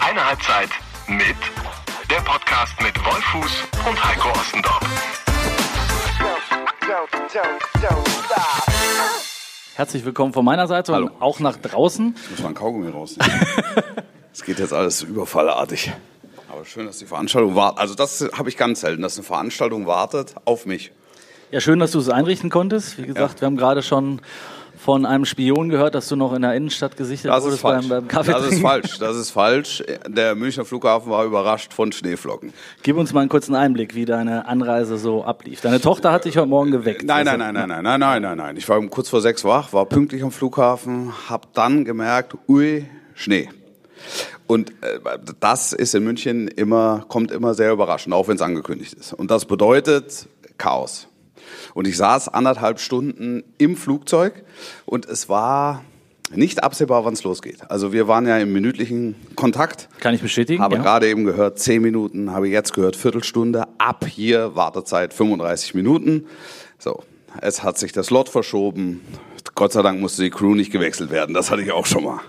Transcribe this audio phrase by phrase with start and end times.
[0.00, 0.68] Eine Halbzeit
[1.08, 1.34] mit
[2.08, 4.80] der Podcast mit Wolfuß und Heiko Ostendorf.
[9.74, 11.06] Herzlich willkommen von meiner Seite Hallo.
[11.06, 12.14] und auch nach draußen.
[12.16, 13.34] Ich muss mal ein Kaugummi rausnehmen.
[14.32, 15.90] Es geht jetzt alles überfallartig.
[16.48, 17.80] Aber schön, dass die Veranstaltung wartet.
[17.80, 20.92] Also das habe ich ganz selten, dass eine Veranstaltung wartet auf mich.
[21.50, 22.96] Ja, schön, dass du es einrichten konntest.
[22.98, 24.20] Wie gesagt, wir haben gerade schon
[24.78, 28.08] von einem Spion gehört, dass du noch in der Innenstadt gesichtet Das wurdest beim, beim
[28.08, 28.32] Kaffee.
[28.32, 28.98] Das ist falsch.
[28.98, 29.82] Das ist falsch.
[30.06, 32.52] Der Münchner Flughafen war überrascht von Schneeflocken.
[32.82, 35.60] Gib uns mal einen kurzen Einblick, wie deine Anreise so ablief.
[35.60, 37.04] Deine Tochter hat dich heute Morgen geweckt.
[37.04, 38.56] Nein, nein, nein, nein, nein, nein, nein, nein, nein.
[38.56, 42.86] Ich war um kurz vor sechs wach, war pünktlich am Flughafen, habe dann gemerkt, ui,
[43.14, 43.48] Schnee.
[44.46, 45.00] Und äh,
[45.40, 49.12] das ist in München immer, kommt immer sehr überraschend, auch wenn es angekündigt ist.
[49.12, 51.08] Und das bedeutet Chaos.
[51.74, 54.44] Und ich saß anderthalb Stunden im Flugzeug
[54.86, 55.84] und es war
[56.34, 57.70] nicht absehbar, wann es losgeht.
[57.70, 59.88] Also wir waren ja im minütlichen Kontakt.
[60.00, 60.62] Kann ich bestätigen?
[60.62, 60.82] Habe ja.
[60.82, 63.66] gerade eben gehört, 10 Minuten, habe jetzt gehört, Viertelstunde.
[63.78, 66.26] Ab hier Wartezeit 35 Minuten.
[66.78, 67.02] So,
[67.40, 69.00] es hat sich das Lot verschoben.
[69.54, 71.34] Gott sei Dank musste die Crew nicht gewechselt werden.
[71.34, 72.20] Das hatte ich auch schon mal.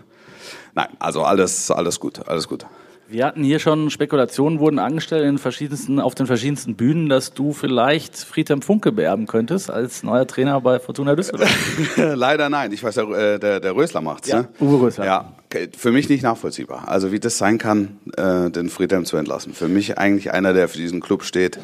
[0.75, 2.65] Nein, also alles, alles gut, alles gut.
[3.11, 7.53] Wir hatten hier schon Spekulationen, wurden angestellt in verschiedensten, auf den verschiedensten Bühnen, dass du
[7.53, 11.49] vielleicht Friedhelm Funke beerben könntest als neuer Trainer bei Fortuna Düsseldorf.
[11.97, 12.71] Leider nein.
[12.71, 14.27] Ich weiß, der, äh, der, der Rösler macht's.
[14.27, 14.47] Ja, ne?
[14.59, 15.05] Uwe Rösler.
[15.05, 15.33] Ja,
[15.77, 16.87] für mich nicht nachvollziehbar.
[16.87, 19.53] Also wie das sein kann, äh, den Friedhelm zu entlassen.
[19.53, 21.59] Für mich eigentlich einer, der für diesen Club steht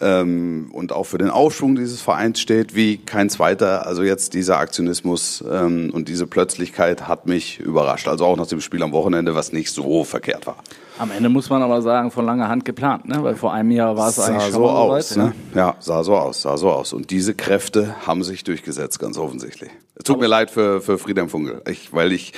[0.00, 3.86] ähm, und auch für den Aufschwung dieses Vereins steht, wie kein zweiter.
[3.86, 8.08] Also jetzt dieser Aktionismus ähm, und diese Plötzlichkeit hat mich überrascht.
[8.08, 10.56] Also auch nach dem Spiel am Wochenende, was nicht so verkehrt war.
[10.98, 13.22] Am Ende muss man aber sagen, von langer Hand geplant, ne?
[13.22, 15.16] weil vor einem Jahr war es eigentlich schon so aus.
[15.16, 15.32] Ne?
[15.54, 16.92] Ja, sah so aus, sah so aus.
[16.92, 19.70] Und diese Kräfte haben sich durchgesetzt, ganz offensichtlich.
[19.94, 22.32] Es tut mir leid für, für Friedhelm Funkel, ich, weil ich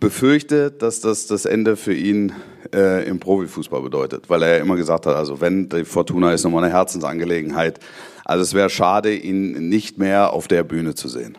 [0.00, 2.32] befürchte, dass das das Ende für ihn
[2.74, 4.28] äh, im Profifußball bedeutet.
[4.28, 7.80] Weil er ja immer gesagt hat, also wenn die Fortuna ist nochmal eine Herzensangelegenheit.
[8.24, 11.36] Also es wäre schade, ihn nicht mehr auf der Bühne zu sehen.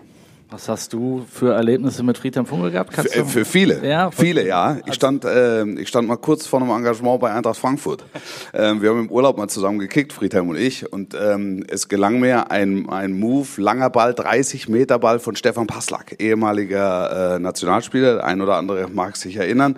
[0.51, 2.91] Was hast du für Erlebnisse mit Friedhelm Funkel gehabt?
[2.91, 4.77] Kannst Für, für viele, Ja, viele, ja.
[4.87, 8.03] Ich stand, äh, ich stand mal kurz vor einem Engagement bei Eintracht Frankfurt.
[8.51, 12.19] Ähm, wir haben im Urlaub mal zusammen gekickt, Friedhelm und ich, und ähm, es gelang
[12.19, 18.15] mir ein, ein Move, langer Ball, 30 Meter Ball von Stefan Passlack, ehemaliger äh, Nationalspieler,
[18.15, 19.77] der ein oder andere mag sich erinnern.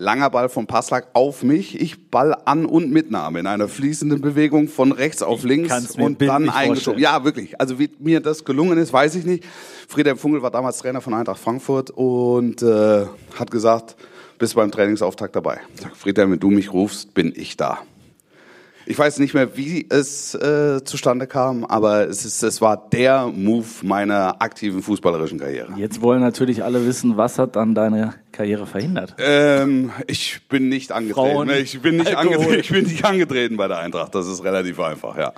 [0.00, 4.68] Langer Ball von Passlack auf mich, ich Ball an und Mitnahme in einer fließenden Bewegung
[4.68, 7.00] von rechts auf links und dann eingeschoben.
[7.00, 7.60] Ja, wirklich.
[7.60, 9.44] Also wie mir das gelungen ist, weiß ich nicht.
[9.88, 13.96] Friedhelm Funkel war damals Trainer von Eintracht Frankfurt und äh, hat gesagt,
[14.38, 15.58] bist beim Trainingsauftakt dabei.
[15.74, 17.80] Sag, Friedhelm, wenn du mich rufst, bin ich da.
[18.90, 23.26] Ich weiß nicht mehr, wie es äh, zustande kam, aber es, ist, es war der
[23.26, 25.74] Move meiner aktiven fußballerischen Karriere.
[25.76, 29.14] Jetzt wollen natürlich alle wissen, was hat dann deine Karriere verhindert?
[29.18, 31.32] Ähm, ich bin nicht angetreten.
[31.34, 34.14] Frauen, ich, bin nicht angetreten ich bin nicht angetreten bei der Eintracht.
[34.14, 35.34] Das ist relativ einfach, ja.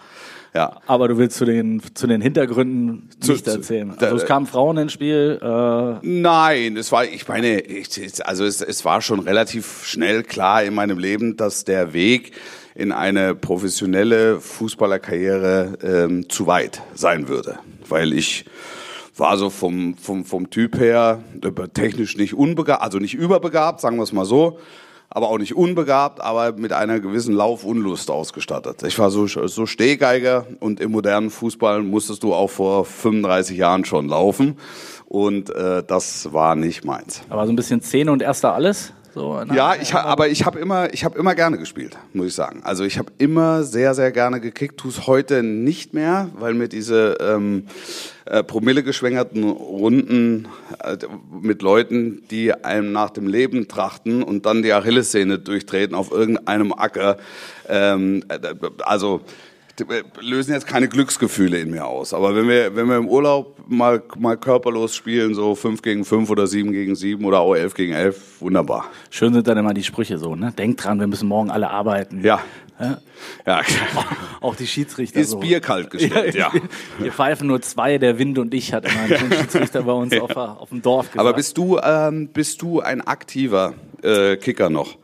[0.54, 0.80] Ja.
[0.86, 3.94] Aber du willst zu den, zu den Hintergründen Zu- nicht zu- erzählen.
[3.98, 5.38] da- Also es kamen Frauen ins Spiel.
[5.42, 7.88] Äh, Nein, es war, ich meine, ich,
[8.26, 12.32] also es, es war schon relativ schnell klar in meinem Leben, dass der Weg
[12.74, 17.58] in eine professionelle Fußballerkarriere ähm, zu weit sein würde,
[17.88, 18.44] weil ich
[19.16, 23.96] war so vom, vom, vom Typ her äh, technisch nicht unbegabt, also nicht überbegabt, sagen
[23.96, 24.58] wir es mal so,
[25.10, 28.82] aber auch nicht unbegabt, aber mit einer gewissen Laufunlust ausgestattet.
[28.84, 33.84] Ich war so, so Stehgeiger und im modernen Fußball musstest du auch vor 35 Jahren
[33.84, 34.58] schon laufen
[35.06, 37.22] und äh, das war nicht meins.
[37.28, 38.92] aber so ein bisschen Szene und erster alles.
[39.14, 39.40] So?
[39.52, 42.60] Ja, ich, ha- aber ich habe immer, ich habe immer gerne gespielt, muss ich sagen.
[42.64, 46.68] Also ich habe immer sehr, sehr gerne gekickt, tue es heute nicht mehr, weil mir
[46.68, 47.66] diese ähm,
[48.26, 50.46] äh, promillegeschwängerten Runden
[50.84, 50.96] äh,
[51.42, 56.72] mit Leuten, die einem nach dem Leben trachten und dann die Achillessehne durchtreten auf irgendeinem
[56.72, 57.16] Acker,
[57.68, 58.38] ähm, äh,
[58.82, 59.22] also
[60.20, 62.12] lösen jetzt keine Glücksgefühle in mir aus.
[62.14, 66.28] Aber wenn wir, wenn wir im Urlaub mal, mal körperlos spielen, so 5 gegen 5
[66.30, 68.86] oder 7 gegen 7 oder auch 11 gegen 11, wunderbar.
[69.10, 70.52] Schön sind dann immer die Sprüche so, ne?
[70.56, 72.22] Denkt dran, wir müssen morgen alle arbeiten.
[72.24, 72.40] Ja.
[73.46, 73.60] Ja.
[74.40, 75.38] Auch die Schiedsrichter Ist so.
[75.40, 76.50] Bier kalt gestellt, ja.
[76.98, 80.32] Wir pfeifen nur zwei, der Wind und ich, hat immer ein Schiedsrichter bei uns auf,
[80.32, 81.20] der- auf dem Dorf gesagt.
[81.20, 84.96] Aber bist du, ähm, bist du ein aktiver äh, Kicker noch?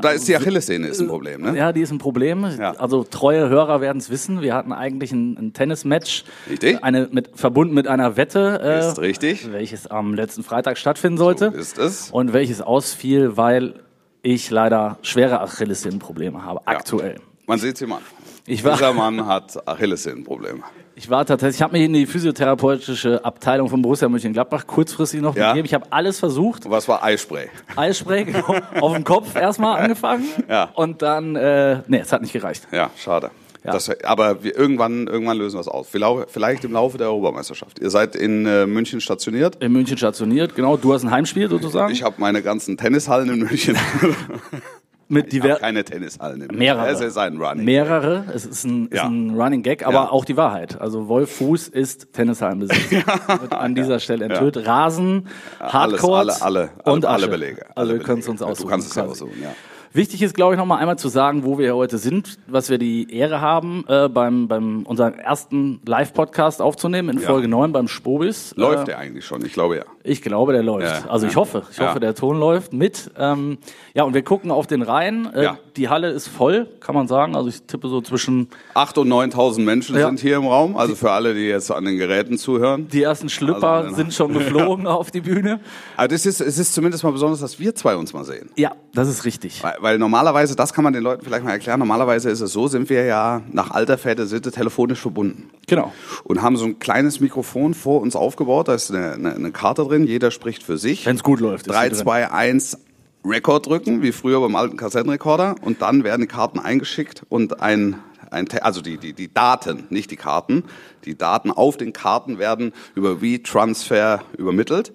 [0.00, 1.56] Da ist die Achillessehne ist ein Problem, ne?
[1.56, 2.46] Ja, die ist ein Problem.
[2.58, 2.72] Ja.
[2.72, 4.42] Also treue Hörer werden es wissen.
[4.42, 6.82] Wir hatten eigentlich ein, ein Tennismatch, Richtig.
[6.84, 9.50] eine mit verbunden mit einer Wette, äh, Ist richtig.
[9.52, 12.10] welches am letzten Freitag stattfinden sollte So ist es.
[12.10, 13.74] und welches ausfiel, weil
[14.22, 17.16] ich leider schwere Achillessehnenprobleme habe aktuell.
[17.46, 18.02] Man sieht ihm an.
[18.46, 20.60] Ich war- Dieser Mann hat Achillessehnenprobleme.
[20.98, 25.36] Ich war tatsächlich, ich habe mich in die physiotherapeutische Abteilung von Borussia Mönchengladbach kurzfristig noch
[25.36, 25.50] Ja.
[25.52, 25.66] begeben.
[25.66, 26.68] Ich habe alles versucht.
[26.68, 27.50] Was war Eispray?
[27.76, 30.24] Eisspray genau, auf dem Kopf erstmal angefangen.
[30.48, 30.70] Ja.
[30.74, 32.66] Und dann, äh, nee, es hat nicht gereicht.
[32.72, 33.30] Ja, schade.
[33.64, 33.70] Ja.
[33.72, 35.86] Das, aber wir, irgendwann, irgendwann lösen wir es aus.
[35.88, 37.78] Vielleicht, vielleicht im Laufe der Europameisterschaft.
[37.78, 39.62] Ihr seid in äh, München stationiert.
[39.62, 40.76] In München stationiert, genau.
[40.76, 41.92] Du hast ein Heimspiel sozusagen.
[41.92, 43.76] Ich habe meine ganzen Tennishallen in München.
[45.08, 46.86] mit Ich habe diver keine Tennishallen mehrere.
[46.88, 47.64] Es ist ein Running.
[47.64, 48.24] Mehrere.
[48.34, 49.06] Es ist ein, ist Ja.
[49.08, 50.10] ein Running Gag, aber Ja.
[50.10, 50.80] auch die Wahrheit.
[50.80, 53.02] Also Wolf Fuß ist Tennishallenbesitzer.
[53.40, 54.66] Wird an dieser Stelle enthüllt.
[54.66, 55.26] Rasen,
[55.60, 57.28] Hardcore alle, alle, alle, und alle Asche.
[57.28, 57.62] Belege.
[57.74, 58.70] Also Alle wir können es uns Ja, du aussuchen.
[58.70, 59.50] kannst es ja aussuchen, ja.
[59.94, 62.76] Wichtig ist, glaube ich, noch mal einmal zu sagen, wo wir heute sind, was wir
[62.76, 67.26] die Ehre haben, äh, beim, beim unseren ersten Live-Podcast aufzunehmen in Ja.
[67.26, 68.52] Folge 9 beim Spobis.
[68.56, 69.42] Läuft äh, der eigentlich schon?
[69.46, 69.84] Ich glaube ja.
[70.08, 71.04] Ich glaube, der läuft.
[71.04, 71.62] Ja, also ich hoffe.
[71.70, 73.10] Ich hoffe, der Ton läuft mit.
[73.18, 73.58] Ähm,
[73.94, 75.26] ja, und wir gucken auf den Rhein.
[75.32, 75.50] Äh.
[75.76, 77.36] Die Halle ist voll, kann man sagen.
[77.36, 80.76] Also ich tippe so zwischen 8.000 und 9.000 Menschen sind hier im Raum.
[80.76, 82.88] Also für alle, die jetzt an den Geräten zuhören.
[82.88, 85.60] die ersten Schlüpper Also, sind schon geflogen auf die Bühne.
[85.96, 88.50] Aber das ist, es ist zumindest mal besonders, dass wir zwei uns mal sehen.
[88.56, 89.62] Ja, das ist richtig.
[89.62, 92.66] Weil, weil normalerweise, das kann man den Leuten vielleicht mal erklären, normalerweise ist es so,
[92.66, 95.50] sind wir ja nach alter Fährte Sitte telefonisch verbunden.
[95.66, 95.92] Genau.
[96.24, 99.84] Und haben so ein kleines Mikrofon vor uns aufgebaut, da ist eine, eine, eine Karte
[99.84, 101.06] drin, jeder spricht für sich.
[101.06, 101.66] Wenn es gut läuft.
[101.66, 101.98] ist 3, sie drin.
[102.04, 102.78] 2, 1,
[103.24, 105.56] Rekord drücken, wie früher beim alten Kassettenrekorder.
[105.62, 107.96] Und dann werden die Karten eingeschickt und ein,
[108.30, 110.64] ein also die, die, die Daten, nicht die Karten,
[111.04, 114.92] die Daten auf den Karten werden über V-Transfer übermittelt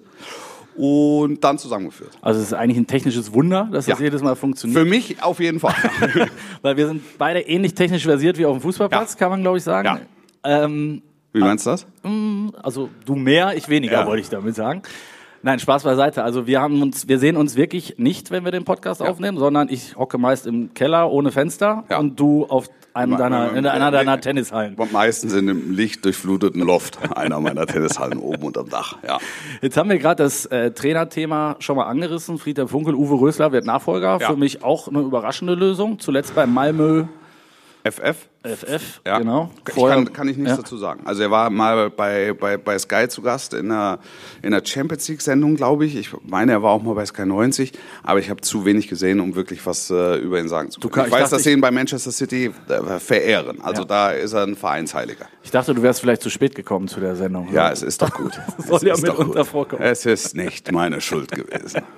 [0.76, 2.18] und dann zusammengeführt.
[2.20, 4.04] Also es ist eigentlich ein technisches Wunder, dass das Ja.
[4.04, 4.78] jedes Mal funktioniert.
[4.78, 5.74] Für mich auf jeden Fall.
[6.62, 9.18] Weil wir sind beide ähnlich technisch versiert wie auf dem Fußballplatz, Ja.
[9.18, 10.00] kann man glaube ich sagen.
[10.44, 10.64] Ja.
[10.64, 11.02] Ähm,
[11.34, 11.86] Wie meinst du das?
[12.62, 14.06] also du mehr, ich weniger, Ja.
[14.06, 14.82] wollte ich damit sagen.
[15.42, 16.24] Nein, Spaß beiseite.
[16.24, 19.68] Also wir haben uns, wir sehen uns wirklich nicht, wenn wir den Podcast aufnehmen, sondern
[19.68, 21.98] ich hocke meist im Keller ohne Fenster Ja.
[21.98, 24.74] und du auf einem deiner, in einer deiner Tennishallen.
[24.92, 28.96] Meistens in einem lichtdurchfluteten Loft einer meiner Tennishallen oben unterm Dach.
[29.06, 29.18] Ja.
[29.60, 32.38] Jetzt haben wir gerade das äh, Trainerthema schon mal angerissen.
[32.38, 34.18] Friedhelm Funkel, Uwe Rösler wird Nachfolger.
[34.22, 34.30] Ja.
[34.30, 35.98] Für mich auch eine überraschende Lösung.
[35.98, 37.04] Zuletzt bei Malmö
[37.86, 38.16] FF?
[38.42, 39.50] FF, Ja, genau.
[39.68, 40.56] Ich Vorher- kann, kann ich nichts ja.
[40.56, 41.02] dazu sagen.
[41.06, 43.98] Also er war mal bei, bei, bei Sky zu Gast in einer,
[44.42, 45.94] in einer Champions League Sendung, glaube ich.
[45.96, 47.72] Ich meine, er war auch mal bei Sky 90,
[48.02, 50.92] aber ich habe zu wenig gesehen, um wirklich was äh, über ihn sagen zu können.
[50.92, 53.60] kann- ich ich weiß, dachte, dass sie ich- ihn bei Manchester City äh, verehren.
[53.62, 53.88] Also Ja.
[53.88, 55.26] da ist er ein Vereinsheiliger.
[55.42, 57.52] Ich dachte, du wärst vielleicht zu spät gekommen zu der Sendung.
[57.52, 58.32] Ja, es ist doch gut.
[58.66, 59.82] Soll Es ja mitunter vorkommen.
[59.82, 61.82] Es ist nicht meine Schuld gewesen.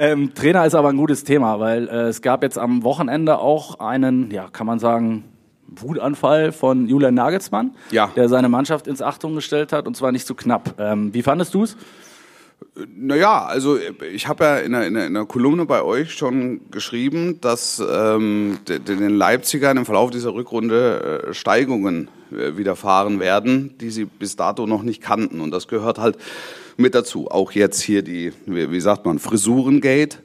[0.00, 3.80] Ähm, Trainer ist aber ein gutes Thema, weil äh, es gab jetzt am Wochenende auch
[3.80, 5.24] einen, ja, kann man sagen,
[5.66, 8.10] Wutanfall von Julian Nagelsmann, Ja.
[8.14, 10.74] der seine Mannschaft ins Achtung gestellt hat und zwar nicht zu knapp.
[10.78, 11.76] Ähm, wie fandest du es?
[12.96, 13.76] Naja, also
[14.12, 17.80] ich habe ja in einer, in, einer, in einer Kolumne bei euch schon geschrieben, dass
[17.86, 23.90] ähm, de- de- den Leipzigern im Verlauf dieser Rückrunde äh, Steigungen äh, widerfahren werden, die
[23.90, 25.40] sie bis dato noch nicht kannten.
[25.40, 26.18] Und das gehört halt
[26.78, 27.30] mit dazu.
[27.30, 30.18] Auch jetzt hier die, wie, sagt man, Frisurengate.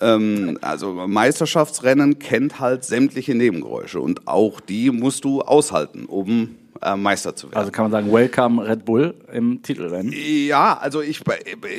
[0.00, 6.96] Ähm, also Meisterschaftsrennen kennt halt sämtliche Nebengeräusche und auch die musst du aushalten, um äh,
[6.96, 7.58] Meister zu werden.
[7.58, 10.12] Also kann man sagen, Welcome Red Bull im Titelrennen.
[10.12, 11.22] Ja, also ich,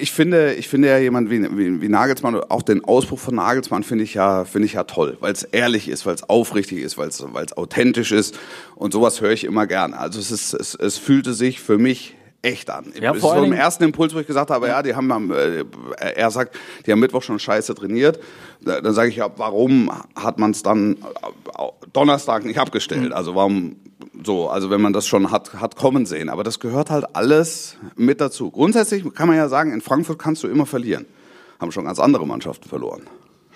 [0.01, 3.83] ich finde, ich finde ja jemand wie, wie, wie Nagelsmann, auch den Ausbruch von Nagelsmann
[3.83, 6.98] finde ich ja, finde ich ja toll, weil es ehrlich ist, weil es aufrichtig ist,
[6.98, 8.39] weil es, weil es authentisch ist
[8.75, 9.98] und sowas höre ich immer gerne.
[10.00, 12.94] Also es ist, es, es fühlte sich für mich echt an.
[13.01, 15.65] Ja, vor so im ersten Impuls, wo ich gesagt habe, ja, die haben am, äh,
[16.15, 16.56] er sagt,
[16.86, 18.19] die haben Mittwoch schon scheiße trainiert.
[18.62, 23.12] Da- Dann sage ich ja, warum hat man es dann äh, Donnerstag nicht abgestellt?
[23.13, 23.77] Also warum
[24.24, 26.29] so, also wenn man das schon hat, hat kommen sehen.
[26.29, 28.51] Aber das gehört halt alles mit dazu.
[28.51, 31.05] Grundsätzlich kann man ja sagen, in Frankfurt kannst du immer verlieren.
[31.60, 33.03] Haben schon ganz andere Mannschaften verloren.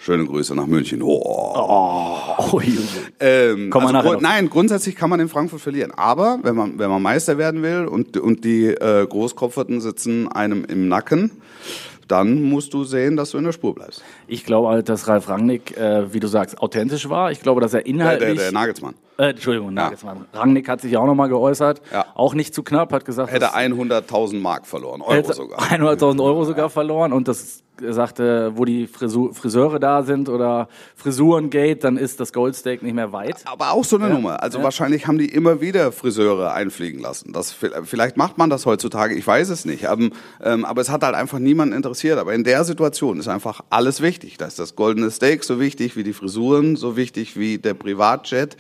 [0.02, 1.02] Schöne Grüße nach München.
[1.02, 1.22] Oh.
[2.42, 2.62] Oh.
[3.20, 5.92] Ähm, Kommen also grund- nein, grundsätzlich kann man in Frankfurt verlieren.
[5.92, 10.64] Aber wenn man, wenn man Meister werden will und, und die äh, Großkopferten sitzen einem
[10.66, 11.32] im Nacken,
[12.08, 14.02] dann musst du sehen, dass du in der Spur bleibst.
[14.28, 17.32] Ich glaube halt, dass Ralf Rangnick, äh, wie du sagst, authentisch war.
[17.32, 18.36] Ich glaube, dass er Der, inhaltlich...
[18.36, 20.26] der, der Nagelsmann äh, Entschuldigung, Nagelsmann.
[20.34, 21.82] Rangnick hat sich ja auch nochmal geäußert.
[21.92, 22.06] Ja.
[22.16, 23.32] Auch nicht zu knapp, hat gesagt...
[23.32, 25.60] hätte dass- 100.000 Mark verloren, Euro sogar.
[25.60, 31.78] 100.000 Euro sogar verloren und das sagte, wo die Frisu Friseure da sind oder Frisurengate,
[31.78, 33.38] dann ist das Goldsteak nicht mehr weit.
[33.46, 34.42] Aber auch so eine Nummer.
[34.44, 37.34] Also wahrscheinlich haben die immer wieder Friseure einfliegen lassen.
[37.34, 39.88] Das, vielleicht macht man das heutzutage, ich weiß es nicht.
[39.88, 40.10] Aber,
[40.44, 42.20] ähm, aber es hat halt einfach niemanden interessiert.
[42.20, 44.38] Aber in der Situation ist einfach alles wichtig.
[44.38, 48.58] Da ist das goldene Steak so wichtig wie die Frisuren, so wichtig wie der Privatjet,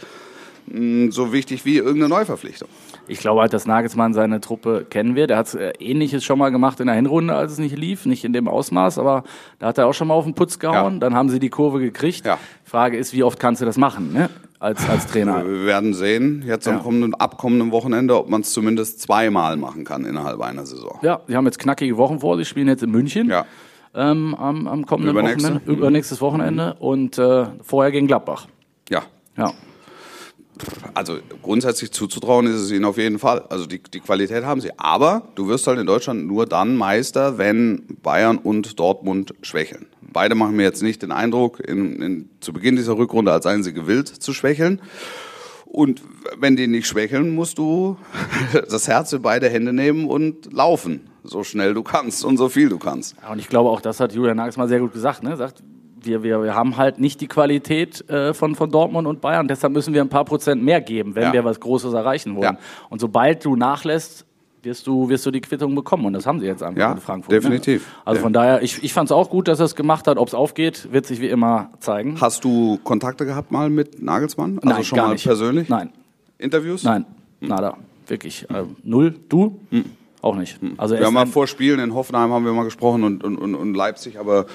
[1.11, 2.69] so wichtig wie irgendeine Neuverpflichtung.
[3.07, 5.31] Ich glaube halt, dass Nagelsmann seine Truppe kennen wird.
[5.31, 8.05] Er hat äh, Ähnliches schon mal gemacht in der Hinrunde, als es nicht lief.
[8.05, 9.23] Nicht in dem Ausmaß, aber
[9.57, 10.93] da hat er auch schon mal auf den Putz gehauen.
[10.95, 10.99] Ja.
[10.99, 12.25] Dann haben sie die Kurve gekriegt.
[12.25, 12.37] Ja.
[12.63, 14.29] Frage ist, wie oft kannst du das machen, ne?
[14.59, 15.45] Als, als Trainer.
[15.47, 16.79] Wir werden sehen, jetzt am Ja.
[16.81, 20.99] kommenden, abkommenden Wochenende, ob man es zumindest zweimal machen kann innerhalb einer Saison.
[21.01, 23.29] Ja, sie haben jetzt knackige Wochen vor sich, spielen jetzt in München.
[23.29, 23.45] Ja.
[23.95, 25.43] Ähm, am, am kommenden Übernächste.
[25.55, 28.47] Wochenende, übernächstes Wochenende und äh, vorher gegen Gladbach.
[28.89, 29.03] Ja.
[29.37, 29.53] Ja.
[30.93, 33.43] Also grundsätzlich zuzutrauen ist es ihnen auf jeden Fall.
[33.49, 34.71] Also die, die Qualität haben sie.
[34.77, 39.87] Aber du wirst halt in Deutschland nur dann Meister, wenn Bayern und Dortmund schwächeln.
[40.01, 43.63] Beide machen mir jetzt nicht den Eindruck, in, in, zu Beginn dieser Rückrunde, als seien
[43.63, 44.81] sie gewillt zu schwächeln.
[45.65, 46.01] Und
[46.39, 47.97] wenn die nicht schwächeln, musst du
[48.69, 51.09] das Herz in beide Hände nehmen und laufen.
[51.23, 53.15] So schnell du kannst und so viel du kannst.
[53.21, 55.21] Ja, Und ich glaube auch, das hat Julian Nagelsmann sehr gut gesagt.
[55.21, 55.37] Ne?
[55.37, 55.61] Sagt,
[56.03, 59.47] wir, wir, wir haben halt nicht die Qualität äh, von, von Dortmund und Bayern.
[59.47, 61.33] Deshalb müssen wir ein paar Prozent mehr geben, wenn Ja.
[61.33, 62.43] wir was Großes erreichen wollen.
[62.55, 62.57] Ja.
[62.89, 64.25] Und sobald du nachlässt,
[64.61, 66.05] wirst du, wirst du die Quittung bekommen.
[66.05, 67.31] Und das haben sie jetzt einfach Ja, in Frankfurt.
[67.31, 67.87] definitiv.
[67.87, 67.93] Ne?
[68.05, 70.17] Also von daher, ich, ich fand es auch gut, dass er es gemacht hat.
[70.17, 72.19] Ob es aufgeht, wird sich wie immer zeigen.
[72.19, 74.59] Hast du Kontakte gehabt mal mit Nagelsmann?
[74.59, 75.23] Also Nein, schon gar mal nicht.
[75.25, 75.69] persönlich?
[75.69, 75.91] Nein,
[76.37, 76.83] Interviews?
[76.83, 77.05] nein,
[77.39, 77.77] nada.
[78.07, 78.49] Wirklich.
[78.49, 79.15] Äh, null.
[79.29, 79.59] Du?
[80.21, 80.59] Auch nicht.
[80.77, 83.37] Also er Wir haben mal vor Spielen in Hoffenheim haben wir mal gesprochen und, und,
[83.37, 84.47] und, und Leipzig, aber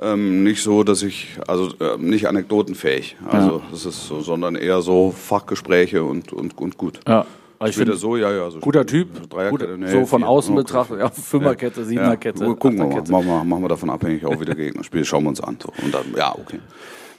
[0.00, 3.16] ähm, nicht so, dass ich, also äh, nicht anekdotenfähig.
[3.26, 7.00] Also das ist so, sondern eher so Fachgespräche und, und, und gut.
[7.06, 7.26] ja.
[7.58, 8.50] Also ich finde, so, ja, ja.
[8.50, 9.30] So guter Typ.
[9.30, 10.28] Dreierkette, nee, so von vier.
[10.28, 11.00] außen betrachtet.
[11.00, 12.44] Ja, Fünferkette, Siebenerkette.
[12.44, 13.02] Ja, gucken wir mal.
[13.08, 15.04] Machen wir, machen wir davon abhängig auch wieder Gegnerspiel.
[15.04, 15.56] Schauen wir uns an.
[15.62, 15.72] So.
[15.82, 16.58] Und dann, ja, okay.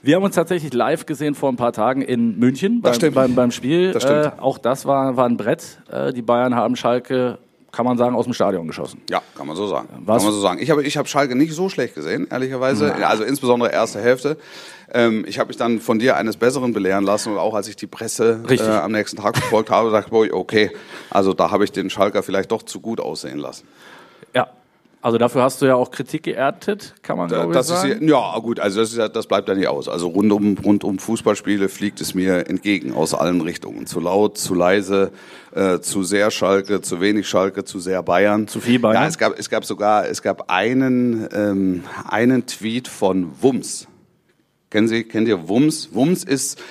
[0.04, 3.52] Wir haben uns tatsächlich live gesehen vor ein paar Tagen in München beim, beim, beim
[3.52, 3.94] Spiel.
[3.94, 4.06] Das.
[4.06, 5.80] Äh, auch das war, war ein Brett.
[5.92, 7.40] Äh, die Bayern haben Schalke,
[7.78, 9.02] kann man sagen, aus dem Stadion geschossen.
[9.08, 9.88] Ja, kann man so sagen.
[10.04, 10.60] Was- Kann man so sagen.
[10.60, 12.96] Ich habe ich hab Schalke nicht so schlecht gesehen, ehrlicherweise.
[13.08, 14.38] Also insbesondere erste Hälfte.
[14.92, 17.76] Ähm, ich habe mich dann von dir eines Besseren belehren lassen und auch als ich
[17.76, 20.72] die Presse äh, am nächsten Tag verfolgt habe, dachte ich, okay,
[21.12, 23.68] also da habe ich den Schalker vielleicht doch zu gut aussehen lassen.
[24.34, 24.48] Ja.
[25.02, 28.08] Also dafür hast du ja auch Kritik geerntet, kann man glaube ich Das ist sagen.
[28.08, 29.88] ja, gut, also das, ist das bleibt ja nicht aus.
[29.88, 33.86] Also rund um, rund um Fußballspiele fliegt es mir entgegen aus allen Richtungen.
[33.86, 35.12] Zu laut, zu leise,
[35.54, 38.48] äh, zu sehr Schalke, zu wenig Schalke, zu sehr Bayern.
[38.48, 39.04] Zu viel Bayern?
[39.04, 43.88] Ja, es gab, es gab sogar, es gab einen, ähm, einen Tweet von Wums.
[44.70, 45.94] Kennen Sie, kennt ihr Wums?
[45.94, 46.62] Wums ist,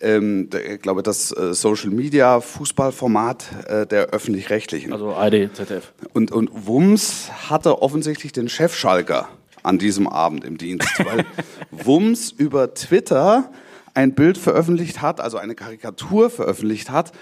[0.00, 4.92] ähm, ich glaube, das äh, Social Media Fußballformat äh, der öffentlich-rechtlichen.
[4.92, 5.92] Also ARD, ZDF.
[6.12, 9.28] Und, und Wums hatte offensichtlich den Chefschalker
[9.62, 11.24] an diesem Abend im Dienst, weil
[11.70, 13.52] Wums über Twitter
[13.94, 17.12] ein Bild veröffentlicht hat, also eine Karikatur veröffentlicht hat,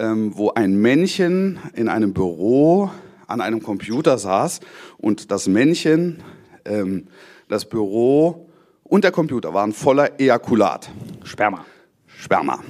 [0.00, 2.90] ähm, wo ein Männchen in einem Büro
[3.28, 4.60] an einem Computer saß
[4.98, 6.24] und das Männchen,
[6.64, 7.06] ähm,
[7.48, 8.45] das Büro
[8.88, 10.90] und der Computer waren voller Ejakulat.
[11.24, 11.64] Sperma.
[12.06, 12.62] Sperma.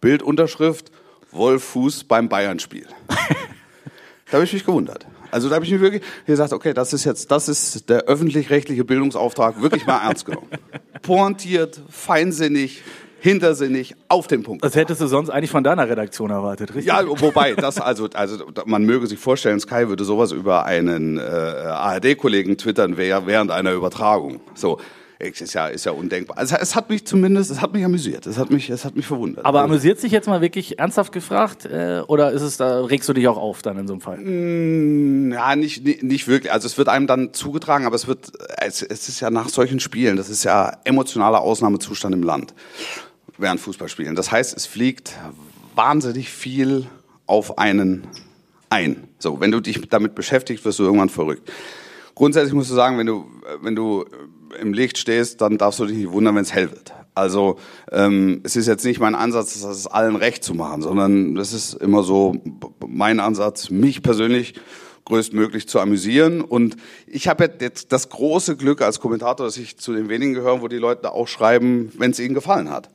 [0.00, 0.90] Bildunterschrift
[1.30, 2.86] Wolf Fuß beim Bayern-Spiel.
[4.26, 5.06] da habe ich mich gewundert.
[5.30, 8.84] Also da habe ich mich wirklich gesagt, okay, das ist jetzt, das ist der öffentlich-rechtliche
[8.84, 10.48] Bildungsauftrag wirklich mal ernst genommen.
[11.02, 12.82] Pointiert, feinsinnig,
[13.20, 14.64] hintersinnig, auf den Punkt.
[14.64, 16.86] Das hättest du sonst eigentlich von deiner Redaktion erwartet, richtig?
[16.86, 21.20] Ja, wobei, das also, also man möge sich vorstellen, Sky würde sowas über einen äh,
[21.20, 24.40] ARD-Kollegen twittern während einer Übertragung.
[24.54, 24.78] So,
[25.20, 26.38] ist ja, ist ja undenkbar.
[26.38, 29.06] Also es hat mich zumindest, es hat mich amüsiert, es hat mich, es hat mich
[29.06, 29.44] verwundert.
[29.44, 31.64] Aber Also- amüsiert sich jetzt mal wirklich ernsthaft gefragt?
[31.66, 34.20] Äh, oder ist es da, regst du dich auch auf dann in so einem Fall?
[35.32, 36.52] Ja, nicht, nicht, nicht wirklich.
[36.52, 39.80] Also es wird einem dann zugetragen, aber es wird, es, es ist ja nach solchen
[39.80, 42.54] Spielen, das ist ja emotionaler Ausnahmezustand im Land
[43.38, 44.14] während Fußballspielen.
[44.14, 45.14] Das heißt, es fliegt
[45.74, 46.86] wahnsinnig viel
[47.26, 48.06] auf einen
[48.70, 49.08] ein.
[49.18, 51.50] So, wenn du dich damit beschäftigst, wirst du irgendwann verrückt.
[52.14, 53.26] Grundsätzlich musst du sagen, wenn du,
[53.62, 54.04] wenn du
[54.60, 56.92] im Licht stehst, dann darfst du dich nicht wundern, wenn es hell wird.
[57.14, 57.58] Also
[57.90, 61.74] ähm, es ist jetzt nicht mein Ansatz, das allen recht zu machen, sondern das ist
[61.74, 62.36] immer so
[62.86, 64.54] mein Ansatz, mich persönlich
[65.04, 66.40] größtmöglich zu amüsieren.
[66.42, 66.76] Und
[67.06, 70.68] ich habe jetzt das große Glück als Kommentator, dass ich zu den wenigen gehöre, wo
[70.68, 72.88] die Leute auch schreiben, wenn es ihnen gefallen hat.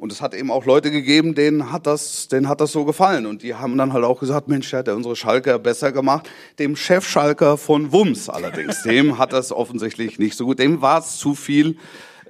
[0.00, 3.26] Und es hat eben auch Leute gegeben, denen hat das, denen hat das so gefallen.
[3.26, 6.26] Und die haben dann halt auch gesagt, Mensch, der hat ja unsere Schalker besser gemacht.
[6.58, 10.58] Dem Chefschalker von Wums allerdings, dem hat das offensichtlich nicht so gut.
[10.58, 11.76] Dem war es zu viel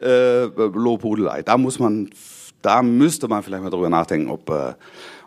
[0.02, 1.44] äh, Lobhudelei.
[1.44, 2.10] Da muss man,
[2.60, 4.74] da müsste man vielleicht mal drüber nachdenken, ob, äh,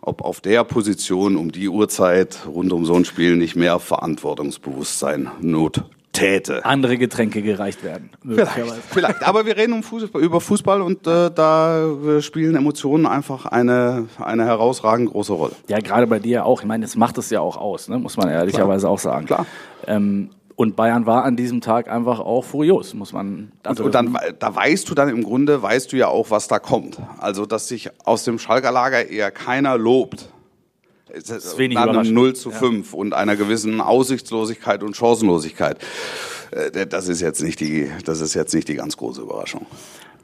[0.02, 5.32] ob auf der Position um die Uhrzeit rund um so ein Spiel nicht mehr Verantwortungsbewusstsein
[5.40, 5.82] Not
[6.14, 6.64] täte.
[6.64, 8.12] Andere Getränke gereicht werden.
[8.22, 8.82] Vielleicht, möglicherweise.
[8.90, 9.28] vielleicht.
[9.28, 14.08] Aber wir reden um Fußball, über Fußball und äh, da äh, spielen Emotionen einfach eine,
[14.20, 15.54] eine herausragend große Rolle.
[15.68, 16.62] Ja, gerade bei dir auch.
[16.62, 17.98] Ich meine, das macht es ja auch aus, ne?
[17.98, 19.26] muss man ehrlicherweise auch sagen.
[19.26, 19.46] Klar.
[19.88, 23.52] Ähm, und Bayern war an diesem Tag einfach auch furios, muss man.
[23.64, 26.60] Also, und dann, da weißt du dann im Grunde, weißt du ja auch, was da
[26.60, 27.00] kommt.
[27.20, 30.30] Also, dass sich aus dem Schalker Lager eher keiner lobt,
[31.14, 32.16] ist wenig nach einem überraschend.
[32.16, 35.78] 0 zu 5 und einer gewissen Aussichtslosigkeit und Chancenlosigkeit.
[36.52, 39.66] Äh, Das ist jetzt nicht die, das ist jetzt nicht die ganz große Überraschung.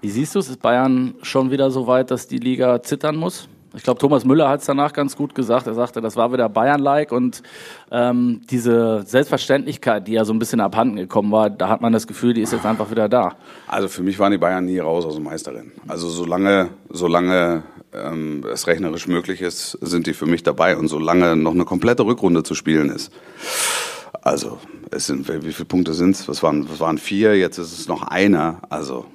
[0.02, 0.50] Wie siehst du es?
[0.50, 3.48] Ist Bayern schon wieder so weit, dass die Liga zittern muss?
[3.76, 5.68] Ich glaube, Thomas Müller hat es danach ganz gut gesagt.
[5.68, 7.44] Er sagte, das war wieder Bayern-like und
[7.92, 12.08] ähm, diese Selbstverständlichkeit, die ja so ein bisschen abhanden gekommen war, da hat man das
[12.08, 13.36] Gefühl, die ist jetzt einfach wieder da.
[13.68, 15.72] Also für mich waren die Bayern nie raus aus dem Meisterrennen.
[15.88, 21.36] Also solange, solange ähm, es rechnerisch möglich ist, sind die für mich dabei und solange
[21.36, 23.12] noch eine komplette Rückrunde zu spielen ist.
[24.22, 24.60] Also
[24.92, 26.28] es sind wie viele Punkte sind es?
[26.28, 27.38] Was waren, was waren vier?
[27.38, 28.62] Jetzt ist es noch einer.
[28.70, 29.06] Also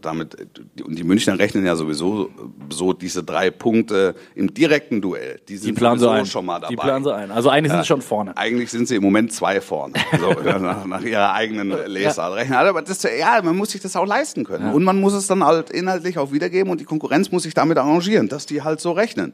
[0.00, 0.36] damit
[0.84, 2.30] und die Münchner rechnen ja sowieso
[2.68, 5.40] so diese drei Punkte im direkten Duell.
[5.48, 6.26] Die sind Die planen so sowieso ein.
[6.26, 6.70] schon mal dabei.
[6.70, 7.30] Die planen so ein.
[7.30, 8.36] Also eigentlich sind sie schon vorne.
[8.36, 12.58] Eigentlich sind sie im Moment zwei vorne, so, nach, nach ihrer eigenen Lesart rechnen.
[12.58, 14.72] Aber das, ja, man muss sich das auch leisten können.
[14.72, 17.78] Und man muss es dann halt inhaltlich auch wiedergeben und die Konkurrenz muss sich damit
[17.78, 19.32] arrangieren, dass die halt so rechnen.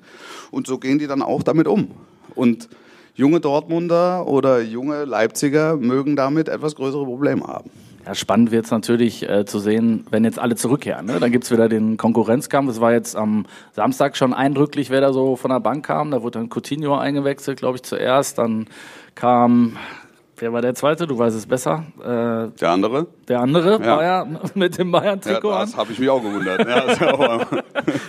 [0.50, 1.90] Und so gehen die dann auch damit um.
[2.34, 2.68] Und
[3.14, 7.70] junge Dortmunder oder junge Leipziger mögen damit etwas größere Probleme haben.
[8.06, 11.06] Ja, spannend wird es natürlich äh, zu sehen, wenn jetzt alle zurückkehren.
[11.06, 11.20] Ne?
[11.20, 12.70] Dann gibt's wieder den Konkurrenzkampf.
[12.70, 16.10] Es war jetzt am Samstag schon eindrücklich, wer da so von der Bank kam.
[16.10, 18.36] Da wurde dann Coutinho eingewechselt, glaube ich, zuerst.
[18.36, 18.66] Dann
[19.14, 19.78] kam,
[20.38, 21.06] wer war der Zweite?
[21.06, 21.84] Du weißt es besser.
[22.00, 23.06] Äh, Der andere?
[23.28, 23.96] der andere Ja.
[23.96, 25.60] Bayern mit dem Ja, Bayern-Trikot an.
[25.66, 26.60] das habe ich mich auch gewundert.
[26.68, 27.40] Ja,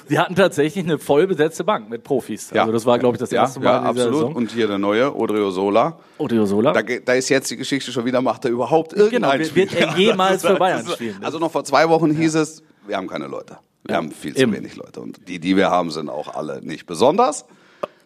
[0.07, 2.51] Wir hatten tatsächlich eine voll besetzte Bank mit Profis.
[2.53, 4.13] Also das war, glaube ich, das erste ja, Mal ja, in absolut.
[4.13, 4.33] Saison.
[4.35, 5.97] Und hier der neue, Odriozola.
[6.17, 6.71] Odriozola.
[6.73, 9.71] Da, ge- da ist jetzt die Geschichte schon wieder, macht er überhaupt irgendein wird- Spiel?
[9.71, 11.17] wird er jemals für Bayern das ist- spielen?
[11.23, 13.57] Also noch vor zwei Wochen hieß es, wir haben keine Leute.
[13.83, 14.53] Wir haben viel zu Eben.
[14.53, 14.99] wenig Leute.
[14.99, 17.45] Und die, die wir haben, sind auch alle nicht besonders.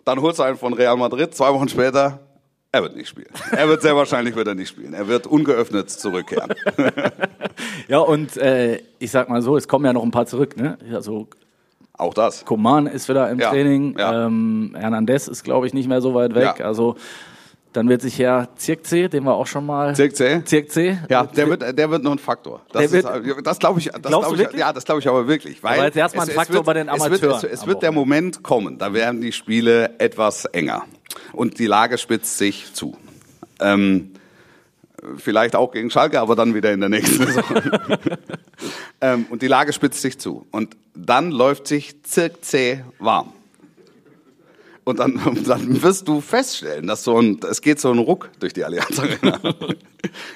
[0.05, 2.19] Dann holst du einen von Real Madrid, zwei Wochen später,
[2.71, 3.29] er wird nicht spielen.
[3.51, 4.93] Er wird sehr wahrscheinlich wird er nicht spielen.
[4.93, 6.53] Er wird ungeöffnet zurückkehren.
[7.87, 10.55] Ja, und äh, ich sag mal so, es kommen ja noch ein paar zurück.
[10.57, 10.77] Ne?
[10.93, 11.27] Also
[11.93, 12.45] Auch das.
[12.45, 13.97] Koman ist wieder im Ja, Training.
[13.97, 14.27] ja.
[14.27, 16.55] Ähm, Hernandez ist, glaube ich, nicht mehr so weit weg.
[16.59, 16.65] Ja.
[16.65, 16.95] Also
[17.73, 19.95] dann wird sich Herr Zirkzee, den wir auch schon mal.
[19.95, 20.43] Zirkzee?
[20.45, 20.99] Zirkzee.
[21.09, 22.61] Ja, der wird, der wird nur ein Faktor.
[22.71, 23.07] Das, ist,
[23.43, 24.59] das glaube ich, das glaub ich, wirklich?
[24.59, 25.61] ja, das glaube ich aber wirklich.
[25.63, 27.81] Weil Aber jetzt erst mal ein Faktor bei den Es Amateuren wird, es, es wird
[27.83, 27.91] der.
[27.91, 30.83] Moment kommen, da werden die Spiele etwas enger
[31.33, 32.97] und die Lage spitzt sich zu.
[33.59, 34.11] Ähm,
[35.17, 37.43] vielleicht auch gegen Schalke, aber dann wieder in der nächsten Saison.
[39.01, 43.33] ähm, und die Lage spitzt sich zu und dann läuft sich zirkzäh warm.
[44.83, 48.53] Und dann, dann wirst du feststellen, dass so ein, es geht so ein Ruck durch
[48.53, 49.39] die Allianz Arena.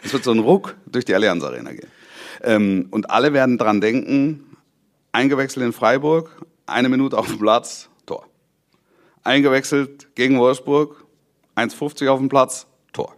[0.04, 1.90] es wird so ein Ruck durch die Allianz Arena gehen.
[2.44, 4.44] Ähm, und alle werden dran denken,
[5.12, 6.30] eingewechselt in Freiburg,
[6.66, 7.90] eine Minute auf dem Platz.
[9.24, 11.04] Eingewechselt gegen Wolfsburg,
[11.56, 13.14] 1,50 auf dem Platz, Tor.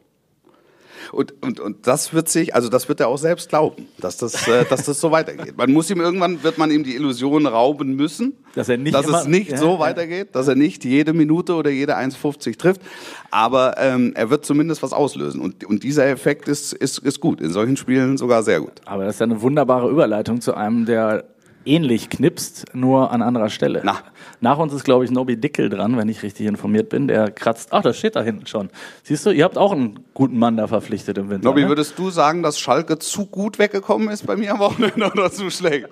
[1.12, 4.48] Und, und, und das wird sich, also das wird er auch selbst glauben, dass das,
[4.48, 5.56] äh, dass das so weitergeht.
[5.56, 9.06] Man muss ihm irgendwann, wird man ihm die Illusion rauben müssen, Dass er nicht dass
[9.08, 9.80] immer- es nicht ja, so ja.
[9.80, 12.82] weitergeht, dass er nicht jede Minute oder jede 1,50 trifft.
[13.30, 15.42] Aber ähm, er wird zumindest was auslösen.
[15.42, 17.40] Und, und dieser Effekt ist, ist, ist gut.
[17.40, 18.82] In solchen Spielen sogar sehr gut.
[18.86, 21.26] Aber das ist ja eine wunderbare Überleitung zu einem, der
[21.66, 23.82] ähnlich knipst, nur an anderer Stelle.
[23.84, 24.00] Na.
[24.42, 27.08] Nach uns ist, glaube ich, Nobby Dickel dran, wenn ich richtig informiert bin.
[27.08, 27.70] Der kratzt.
[27.72, 28.70] Ach, das steht da hinten schon.
[29.04, 31.48] Siehst du, ihr habt auch einen guten Mann da verpflichtet im Winter.
[31.48, 31.70] Nobby, ne?
[31.70, 35.50] würdest du sagen, dass Schalke zu gut weggekommen ist bei mir am Wochenende oder zu
[35.50, 35.88] schlecht?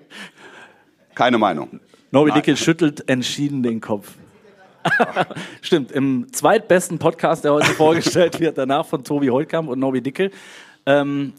[1.16, 1.80] Keine Meinung.
[2.12, 2.40] Nobby Nein.
[2.40, 4.16] Dickel schüttelt entschieden den Kopf.
[5.62, 10.32] Stimmt, im zweitbesten Podcast, der heute vorgestellt wird, danach von Tobi Holtkamp und Nobby Dickel.
[10.86, 11.34] Ähm,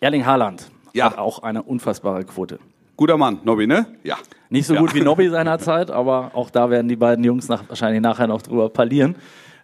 [0.00, 1.06] Erling Haaland Ja.
[1.06, 2.58] hat auch eine unfassbare Quote.
[3.00, 3.86] Guter Mann, Nobby, ne?
[4.04, 4.18] Ja.
[4.50, 4.80] Nicht so Ja.
[4.80, 8.42] gut wie Nobby seinerzeit, aber auch da werden die beiden Jungs nach, wahrscheinlich nachher noch
[8.42, 9.16] drüber parlieren.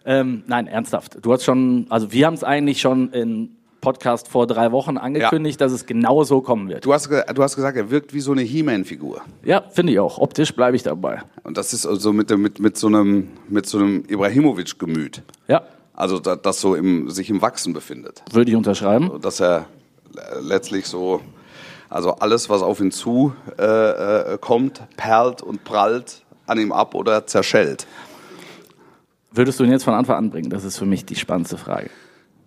[0.05, 1.19] Ähm, nein, ernsthaft.
[1.21, 5.61] Du hast schon, also wir haben es eigentlich schon in Podcast vor drei Wochen angekündigt,
[5.61, 6.83] dass es genau so kommen wird.
[6.83, 9.21] Du hast, du hast gesagt, er wirkt wie so eine He-Man-Figur.
[9.43, 10.17] Ja, finde ich auch.
[10.17, 11.21] Optisch bleibe ich dabei.
[11.43, 15.21] Und das ist also mit, mit, mit so einem, mit so einem Ibrahimovic-Gemüt.
[15.47, 15.61] Ja,
[15.93, 18.23] Also, da, das so im, sich im Wachsen befindet.
[18.31, 19.11] würde ich unterschreiben.
[19.21, 19.67] dass er
[20.41, 21.21] letztlich so,
[21.89, 26.95] also alles, was auf ihn zu äh, äh, kommt, perlt und prallt an ihm ab
[26.95, 27.87] oder zerschellt.
[29.31, 30.49] Würdest du ihn jetzt von Anfang an bringen?
[30.49, 31.89] Das ist für mich die spannendste Frage.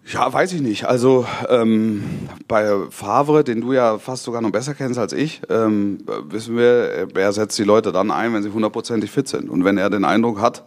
[0.06, 0.86] Ja, weiß ich nicht.
[0.86, 2.02] Also ähm,
[2.48, 7.08] bei Favre, den du ja fast sogar noch besser kennst als ich, ähm, wissen wir,
[7.14, 9.48] er setzt die Leute dann ein, wenn sie hundertprozentig fit sind.
[9.48, 10.64] Und wenn er den Eindruck hat,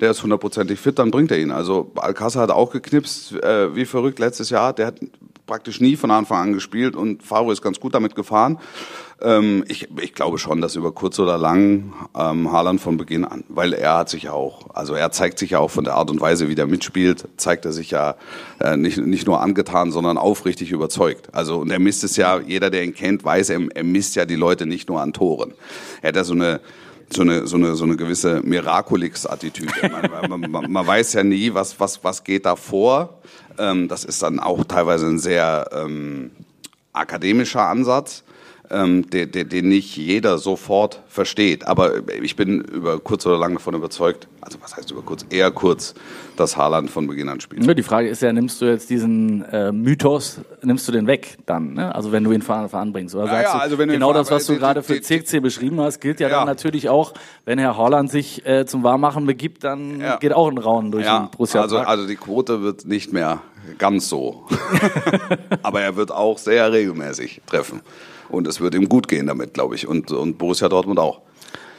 [0.00, 1.50] der ist hundertprozentig fit, dann bringt er ihn.
[1.50, 4.72] Also Alcázar hat auch geknipst, äh, wie verrückt letztes Jahr.
[4.74, 5.00] Der hat
[5.46, 8.58] praktisch nie von Anfang an gespielt und Favre ist ganz gut damit gefahren.
[9.20, 13.44] Ähm, ich, ich glaube schon, dass über kurz oder lang ähm, Haaland von Beginn an,
[13.48, 16.10] weil er hat sich ja auch, also er zeigt sich ja auch von der Art
[16.10, 18.16] und Weise, wie der mitspielt, zeigt er sich ja
[18.60, 21.34] äh, nicht, nicht nur angetan, sondern aufrichtig überzeugt.
[21.34, 24.24] Also und er misst es ja, jeder, der ihn kennt, weiß, er, er misst ja
[24.24, 25.52] die Leute nicht nur an Toren.
[26.02, 26.60] Er hat ja so eine
[27.12, 29.72] so eine, so eine, so eine gewisse Miraculix-Attitüde.
[30.10, 33.20] man, man, man, man, weiß ja nie, was, was, was geht da vor.
[33.58, 36.30] Ähm, das ist dann auch teilweise ein sehr ähm,
[36.92, 38.24] akademischer Ansatz
[38.74, 41.66] ähm, den, den, nicht jeder sofort versteht.
[41.66, 45.50] Aber ich bin über kurz oder lang davon überzeugt, also was heißt über kurz, eher
[45.50, 45.94] kurz,
[46.36, 47.78] dass Haaland von Beginn an spielt.
[47.78, 51.74] Die Frage ist ja, nimmst du jetzt diesen äh, Mythos, nimmst du den weg dann?
[51.74, 51.94] Ne?
[51.94, 53.14] Also wenn du ihn voranbringst?
[53.14, 56.20] Oder sagst ja, also du genau das, was du gerade für CC beschrieben hast, gilt
[56.20, 60.16] ja, ja, dann natürlich auch, wenn Herr Haaland sich äh, zum Warmmachen begibt, dann ja.
[60.16, 63.40] geht auch ein Rauen durch ja, den Borussia also, also die Quote wird nicht mehr
[63.78, 64.46] ganz so.
[65.62, 67.80] Aber er wird auch sehr regelmäßig treffen.
[68.34, 69.86] Und es wird ihm gut gehen damit, glaube ich.
[69.86, 71.22] Und, und Borussia Dortmund auch.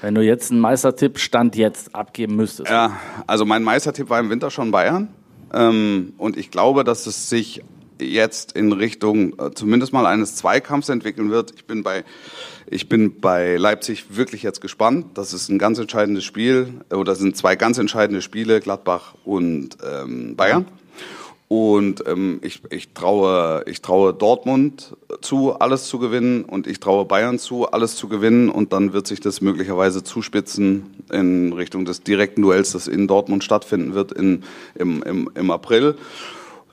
[0.02, 2.70] Wenn du jetzt einen Meistertipp Stand jetzt abgeben müsstest.
[2.70, 5.10] Ja, also mein Meistertipp war im Winter schon Bayern.
[5.54, 7.62] Ähm, und ich glaube, dass es sich
[8.00, 11.54] jetzt in Richtung äh, zumindest mal eines Zweikampfs entwickeln wird.
[11.56, 12.04] Ich bin bei,
[12.68, 15.08] ich bin bei Leipzig wirklich jetzt gespannt.
[15.14, 19.78] Das ist ein ganz entscheidendes Spiel, oder das sind zwei ganz entscheidende Spiele, Gladbach und
[19.84, 20.66] ähm, Bayern.
[20.70, 20.85] Ja.
[21.48, 27.06] Und ähm, ich, ich, traue, ich traue Dortmund zu, alles zu gewinnen und ich traue
[27.06, 32.02] Bayern zu, alles zu gewinnen und dann wird sich das möglicherweise zuspitzen in Richtung des
[32.02, 35.96] direkten Duells, das in Dortmund stattfinden wird in, im, im, im April.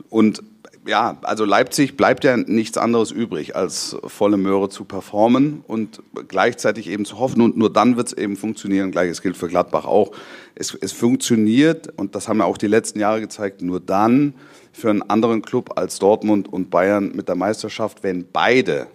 [0.09, 0.43] Und
[0.87, 6.89] ja, also Leipzig bleibt ja nichts anderes übrig, als volle Möhre zu performen und gleichzeitig
[6.89, 7.41] eben zu hoffen.
[7.41, 8.91] Und nur dann wird es eben funktionieren.
[8.91, 10.13] Gleiches gilt für Gladbach auch.
[10.55, 14.35] Es, es funktioniert, und das haben ja auch die letzten Jahre gezeigt, nur dann,
[14.73, 18.87] für einen anderen Club als Dortmund und Bayern mit der Meisterschaft, wenn beide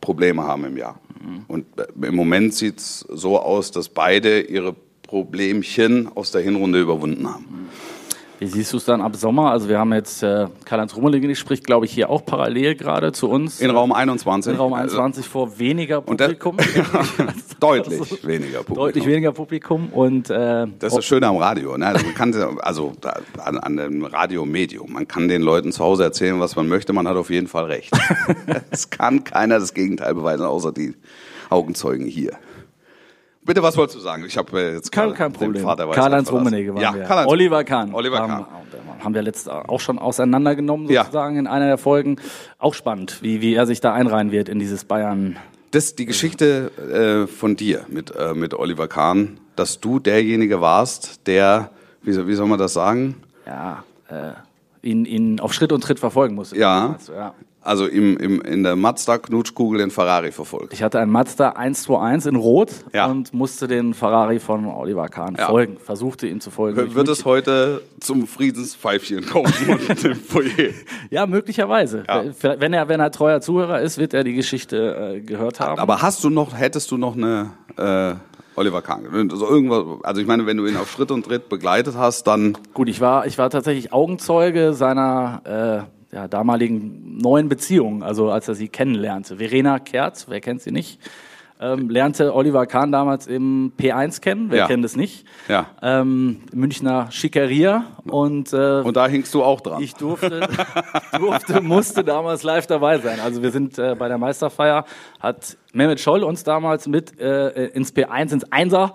[0.00, 1.00] Probleme haben im Jahr.
[1.20, 1.44] Mhm.
[1.46, 6.80] Und äh, im Moment sieht es so aus, dass beide ihre Problemchen aus der Hinrunde
[6.80, 7.46] überwunden haben.
[7.48, 7.68] Mhm.
[8.38, 9.50] Wie siehst du es dann ab Sommer?
[9.50, 13.28] Also wir haben jetzt äh, Karl-Heinz Rummelige spricht, glaube ich, hier auch parallel gerade zu
[13.28, 13.60] uns.
[13.60, 14.52] In Raum 21.
[14.52, 16.56] In Raum 21 also, vor weniger Publikum.
[17.60, 18.74] deutlich also, weniger Publikum.
[18.76, 19.88] Deutlich weniger Publikum.
[19.88, 21.76] Und, äh, das ist das Schöne am Radio.
[21.76, 21.88] Ne?
[21.88, 22.92] Also, man kann, also
[23.44, 27.08] an, an dem Radiomedium, man kann den Leuten zu Hause erzählen, was man möchte, man
[27.08, 27.92] hat auf jeden Fall recht.
[28.70, 30.94] es kann keiner das Gegenteil beweisen, außer die
[31.50, 32.38] Augenzeugen hier.
[33.48, 34.26] Bitte, was wolltest du sagen?
[34.26, 35.64] Ich habe äh, jetzt kein, kein Problem.
[35.64, 37.04] Karl-Heinz Rummenigge waren ja, wir.
[37.04, 37.94] Karl Oliver Kahn.
[37.94, 38.30] Oliver Kahn.
[38.30, 38.48] Haben,
[39.00, 41.40] haben wir letztes auch schon auseinandergenommen sozusagen ja.
[41.40, 42.16] in einer der Folgen.
[42.58, 45.36] Auch spannend, wie, wie er sich da einreihen wird in dieses Bayern.
[45.70, 51.26] Das die Geschichte äh, von dir mit, äh, mit Oliver Kahn, dass du derjenige warst,
[51.26, 51.70] der,
[52.02, 53.14] wie, wie soll man das sagen?
[53.46, 54.32] Ja, äh,
[54.82, 56.58] ihn, ihn auf Schritt und Tritt verfolgen musste.
[56.58, 57.32] Ja, ja.
[57.68, 60.72] Also im, im, in der Mazda-Knutschkugel den Ferrari verfolgt.
[60.72, 63.04] Ich hatte einen Mazda 121 in Rot ja.
[63.04, 65.48] und musste den Ferrari von Oliver Kahn ja.
[65.48, 66.94] folgen, versuchte ihn zu folgen.
[66.94, 69.52] Wird es heute zum Friedenspfeifchen kommen
[70.02, 70.70] im Foyer?
[71.10, 72.04] Ja, möglicherweise.
[72.08, 72.24] Ja.
[72.58, 75.78] Wenn, er, wenn er treuer Zuhörer ist, wird er die Geschichte äh, gehört haben.
[75.78, 77.50] Aber hast du noch, hättest du noch eine...
[77.76, 78.14] Äh,
[78.56, 79.06] Oliver Kahn.
[79.30, 82.58] Also, irgendwas, also ich meine, wenn du ihn auf Schritt und Tritt begleitet hast, dann.
[82.74, 88.48] Gut, ich war, ich war tatsächlich Augenzeuge seiner äh, ja, damaligen neuen Beziehung, also als
[88.48, 89.36] er sie kennenlernte.
[89.36, 91.00] Verena Kerz, wer kennt sie nicht,
[91.60, 94.66] ähm, lernte Oliver Kahn damals im P1 kennen, wer ja.
[94.66, 95.26] kennt es nicht?
[95.48, 95.66] Ja.
[95.82, 99.82] Ähm, Münchner Schickeria und äh, und da hingst du auch dran.
[99.82, 100.48] Ich durfte,
[101.18, 103.18] durfte, musste damals live dabei sein.
[103.20, 104.84] Also wir sind äh, bei der Meisterfeier,
[105.18, 108.94] hat Mehmet Scholl uns damals mit äh, ins P1, ins Einser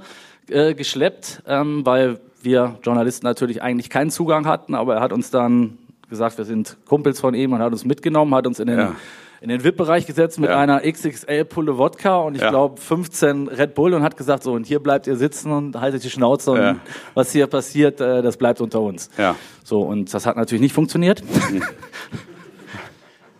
[0.49, 5.31] äh, geschleppt, ähm, weil wir Journalisten natürlich eigentlich keinen Zugang hatten, aber er hat uns
[5.31, 5.77] dann
[6.13, 8.95] gesagt, wir sind Kumpels von ihm und hat uns mitgenommen, hat uns in den, ja.
[9.41, 10.59] in den VIP-Bereich gesetzt mit ja.
[10.59, 12.51] einer XXL-Pulle Wodka und ich ja.
[12.51, 16.03] glaube 15 Red Bull und hat gesagt, so, und hier bleibt ihr sitzen und haltet
[16.03, 16.79] die Schnauze und
[17.15, 19.09] was hier passiert, äh, das bleibt unter uns.
[19.17, 19.35] Ja.
[19.63, 21.23] So, und das hat natürlich nicht funktioniert.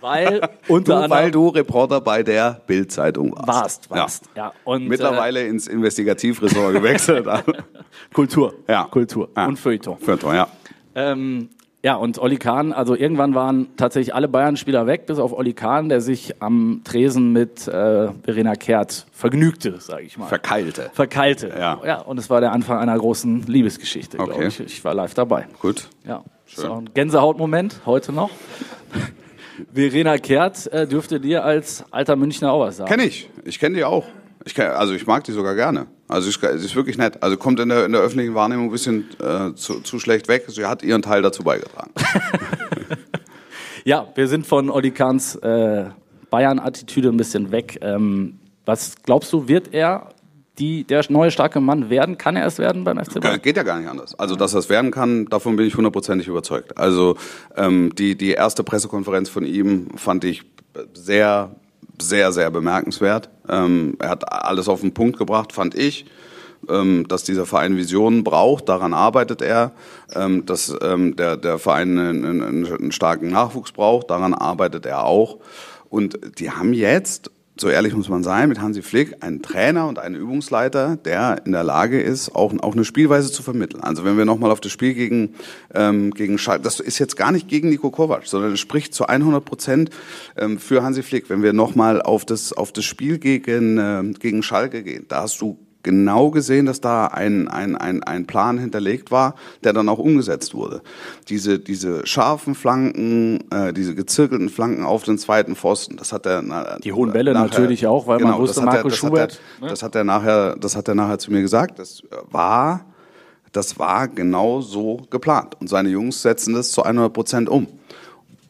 [0.03, 3.47] Weil, unter du, anderem, weil du Reporter bei der Bild-Zeitung warst.
[3.47, 4.25] Warst, warst.
[4.35, 4.47] Ja.
[4.47, 4.53] ja.
[4.65, 7.25] Und, Mittlerweile äh, ins Investigativressort gewechselt.
[8.13, 8.53] Kultur.
[8.67, 8.83] Ja.
[8.91, 9.29] Kultur.
[9.37, 9.45] Ja.
[9.45, 9.97] Und Feuilleton.
[9.99, 10.49] Feuilleton, ja.
[10.95, 11.47] Ähm,
[11.83, 15.89] ja, und Olli Kahn, also irgendwann waren tatsächlich alle Bayern-Spieler weg, bis auf Olli Kahn,
[15.89, 20.27] der sich am Tresen mit äh, Verena Kehrt vergnügte, sage ich mal.
[20.27, 20.91] Verkeilte.
[20.93, 21.49] Verkeilte.
[21.49, 21.81] Ja.
[21.85, 21.99] ja.
[21.99, 24.29] Und es war der Anfang einer großen Liebesgeschichte, okay.
[24.29, 24.59] glaube ich.
[24.61, 25.45] Ich war live dabei.
[25.59, 25.89] Gut.
[26.07, 26.23] Ja.
[26.45, 26.63] Schön.
[26.63, 28.29] So ein Gänsehautmoment, heute noch.
[29.73, 32.89] Verena Kehrt äh, dürfte dir als alter Münchner auch was sagen.
[32.89, 33.29] Kenn ich.
[33.43, 34.05] Ich kenne die auch.
[34.45, 35.87] Ich kenn, also ich mag die sogar gerne.
[36.07, 37.23] Also sie ist, ist wirklich nett.
[37.23, 40.45] Also kommt in der, in der öffentlichen Wahrnehmung ein bisschen äh, zu, zu schlecht weg.
[40.47, 41.91] Sie hat ihren Teil dazu beigetragen.
[43.85, 45.85] ja, wir sind von Olli Kahns äh,
[46.29, 47.79] Bayern-Attitüde ein bisschen weg.
[47.81, 50.09] Ähm, was glaubst du, wird er
[50.59, 52.17] die, der neue starke Mann werden?
[52.17, 53.41] Kann er es werden beim FC Bayern?
[53.41, 54.17] Geht ja gar nicht anders.
[54.19, 56.77] Also, dass er es werden kann, davon bin ich hundertprozentig überzeugt.
[56.77, 57.17] Also,
[57.55, 60.43] ähm, die, die erste Pressekonferenz von ihm fand ich
[60.93, 61.55] sehr
[62.01, 63.29] sehr, sehr bemerkenswert.
[63.49, 66.05] Ähm, er hat alles auf den Punkt gebracht, fand ich.
[66.69, 69.71] ähm, dass dieser Verein Visionen braucht, daran arbeitet er,
[70.15, 75.03] ähm, dass ähm, der, der Verein einen, einen, einen starken Nachwuchs braucht, daran arbeitet er
[75.03, 75.39] auch.
[75.89, 79.99] Und die haben jetzt so ehrlich muss man sein, mit Hansi Flick einen Trainer und
[79.99, 83.83] einen Übungsleiter, der in der Lage ist, auch, auch eine Spielweise zu vermitteln.
[83.83, 85.35] Also wenn wir nochmal auf das Spiel gegen,
[85.73, 89.05] ähm, gegen Schalke, das ist jetzt gar nicht gegen Nico Kovac, sondern es spricht zu
[89.05, 89.89] 100 Prozent
[90.35, 91.29] ähm, für Hansi Flick.
[91.29, 95.39] Wenn wir nochmal auf das, auf das Spiel gegen, äh, gegen Schalke gehen, da hast
[95.39, 99.99] du genau gesehen, dass da ein, ein, ein, ein Plan hinterlegt war, der dann auch
[99.99, 100.81] umgesetzt wurde.
[101.29, 106.41] Diese, diese scharfen Flanken, äh, diese gezirkelten Flanken auf den zweiten Pfosten, das hat er
[106.41, 109.33] na, Die hohen Bälle nachher, natürlich auch, weil genau, man wusste, Marco er, Schubert.
[109.33, 109.69] Hat er, ne?
[109.69, 111.77] Das hat er nachher, das hat er nachher zu mir gesagt.
[111.79, 112.85] Das war,
[113.51, 115.55] das war genau so geplant.
[115.59, 117.67] Und seine Jungs setzen das zu 100 Prozent um.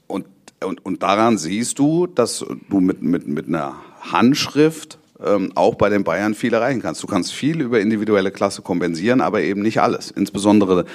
[0.08, 0.28] Und,
[0.64, 5.90] und, und daran siehst du, dass du mit, mit, mit einer Handschrift ähm, auch bei
[5.90, 7.02] den Bayern viel erreichen kannst.
[7.04, 10.12] Du kannst viel über individuelle Klasse kompensieren, aber eben nicht alles.
[10.12, 10.86] Insbesondere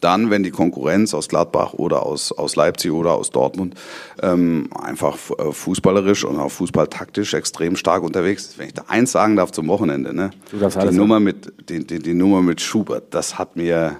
[0.00, 3.74] dann, wenn die Konkurrenz aus Gladbach oder aus, aus Leipzig oder aus Dortmund
[4.22, 8.58] ähm, einfach äh, fußballerisch und auch fußballtaktisch extrem stark unterwegs ist.
[8.58, 10.30] Wenn ich da eins sagen darf zum Wochenende, ne?
[10.50, 13.96] Du das die, Nummer mit, die, die, die Nummer mit Schubert, das hat mir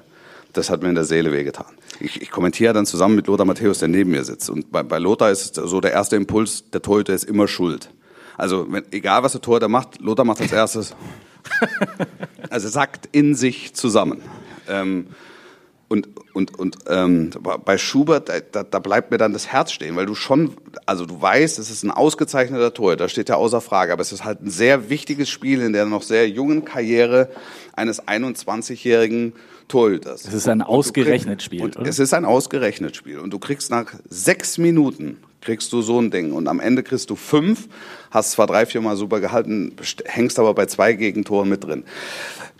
[0.57, 1.66] das hat mir in der Seele wehgetan.
[2.01, 4.51] Ich, ich kommentiere dann zusammen mit Lothar Matthäus, der neben mir sitzt.
[4.51, 7.90] Und bei, bei Lothar ist so der erste Impuls, der Torhüter ist immer schuld.
[8.37, 10.94] Also wenn, egal, was der Torhüter macht, Lothar macht als erstes.
[12.51, 14.22] also sackt in sich zusammen.
[14.68, 15.09] Ähm,
[15.88, 17.31] und und, und ähm,
[17.64, 20.53] bei Schubert, da, da bleibt mir dann das Herz stehen, weil du schon,
[20.85, 24.12] also du weißt, es ist ein ausgezeichneter Tor, da steht ja außer Frage, aber es
[24.12, 27.31] ist halt ein sehr wichtiges Spiel in der noch sehr jungen Karriere
[27.72, 29.33] eines 21-jährigen
[29.66, 30.27] Torhüters.
[30.27, 31.62] Es ist ein ausgerechnet Spiel.
[31.62, 31.88] Und oder?
[31.88, 33.18] Es ist ein ausgerechnet Spiel.
[33.18, 36.32] Und du kriegst nach sechs Minuten kriegst du so ein Ding.
[36.32, 37.68] Und am Ende kriegst du fünf,
[38.11, 41.85] hast zwar drei, vier Mal super gehalten, hängst aber bei zwei Gegentoren mit drin.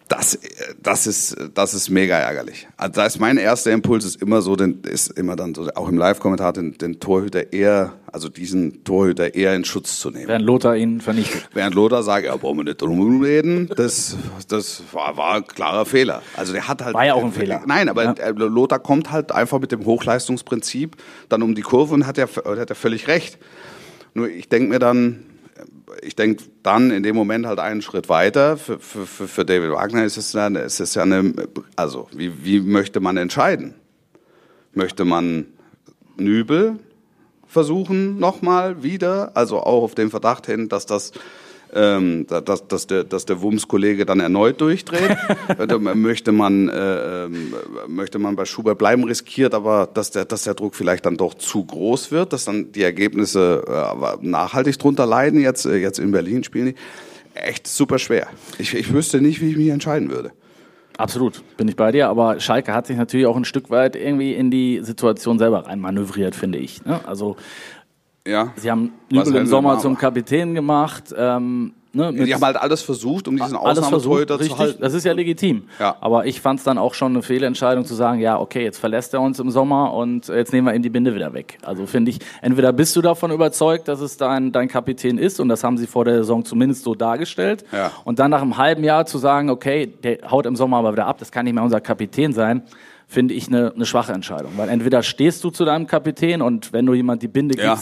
[0.09, 0.39] Das,
[0.81, 2.69] das ist, das ist mega ärgerlich.
[2.77, 5.89] Also da ist mein erster Impuls ist immer so, den, ist immer dann so, auch
[5.89, 10.29] im Live-Kommentar den, den Torhüter eher, also diesen Torhüter eher in Schutz zu nehmen.
[10.29, 11.49] Während Lothar ihn vernichtet.
[11.55, 14.17] Während Lothar sagt, ja, brauchen wir nicht drum reden, das,
[14.47, 16.23] das war, war ein klarer Fehler.
[16.37, 16.95] Also der hat halt.
[16.95, 17.65] War ja auch ein Fehler.
[17.67, 18.29] Nein, aber ja.
[18.31, 20.97] Lothar kommt halt einfach mit dem Hochleistungsprinzip
[21.29, 23.39] dann um die Kurve und hat ja, hat ja völlig recht.
[24.15, 25.25] Nur ich denke mir dann,
[26.03, 28.57] ich denke dann in dem Moment halt einen Schritt weiter.
[28.57, 31.33] Für, für, für David Wagner ist es, dann, ist es ja eine,
[31.77, 33.75] also wie, wie möchte man entscheiden?
[34.73, 35.47] Möchte man
[36.17, 36.79] Nübel
[37.47, 41.13] versuchen nochmal wieder, also auch auf den Verdacht hin, dass das
[41.75, 45.17] ähm, dass, dass, der, dass der Wumms-Kollege dann erneut durchdreht.
[45.95, 47.55] möchte, man, äh, ähm,
[47.89, 51.35] möchte man bei Schubert bleiben, riskiert aber, dass der, dass der Druck vielleicht dann doch
[51.35, 55.41] zu groß wird, dass dann die Ergebnisse äh, nachhaltig drunter leiden.
[55.41, 56.75] Jetzt, äh, jetzt in Berlin spielen die.
[57.35, 58.29] Echt super schwer.
[58.59, 60.33] Ich, ich wüsste nicht, wie ich mich entscheiden würde.
[60.97, 62.09] Absolut, bin ich bei dir.
[62.09, 66.35] Aber Schalke hat sich natürlich auch ein Stück weit irgendwie in die Situation selber reinmanövriert,
[66.35, 66.85] finde ich.
[66.85, 67.01] Ne?
[67.07, 67.37] Also
[68.27, 68.53] ja.
[68.57, 71.15] Sie haben Nübel im Sommer zum Kapitän gemacht.
[71.17, 74.81] Ähm, ne, die haben halt alles versucht, um diesen Ausnahmetorhüter zu halten.
[74.81, 75.65] Das ist ja legitim.
[75.79, 75.97] Ja.
[76.01, 79.15] Aber ich fand es dann auch schon eine Fehlentscheidung zu sagen, ja, okay, jetzt verlässt
[79.15, 81.59] er uns im Sommer und jetzt nehmen wir ihm die Binde wieder weg.
[81.63, 85.49] Also finde ich, entweder bist du davon überzeugt, dass es dein, dein Kapitän ist und
[85.49, 87.65] das haben sie vor der Saison zumindest so dargestellt.
[87.73, 87.93] Ja.
[88.05, 91.07] Und dann nach einem halben Jahr zu sagen, okay, der haut im Sommer aber wieder
[91.07, 92.63] ab, das kann nicht mehr unser Kapitän sein
[93.07, 94.53] finde ich eine, eine schwache Entscheidung.
[94.57, 97.79] Weil entweder stehst du zu deinem Kapitän und wenn du jemand die Binde ja.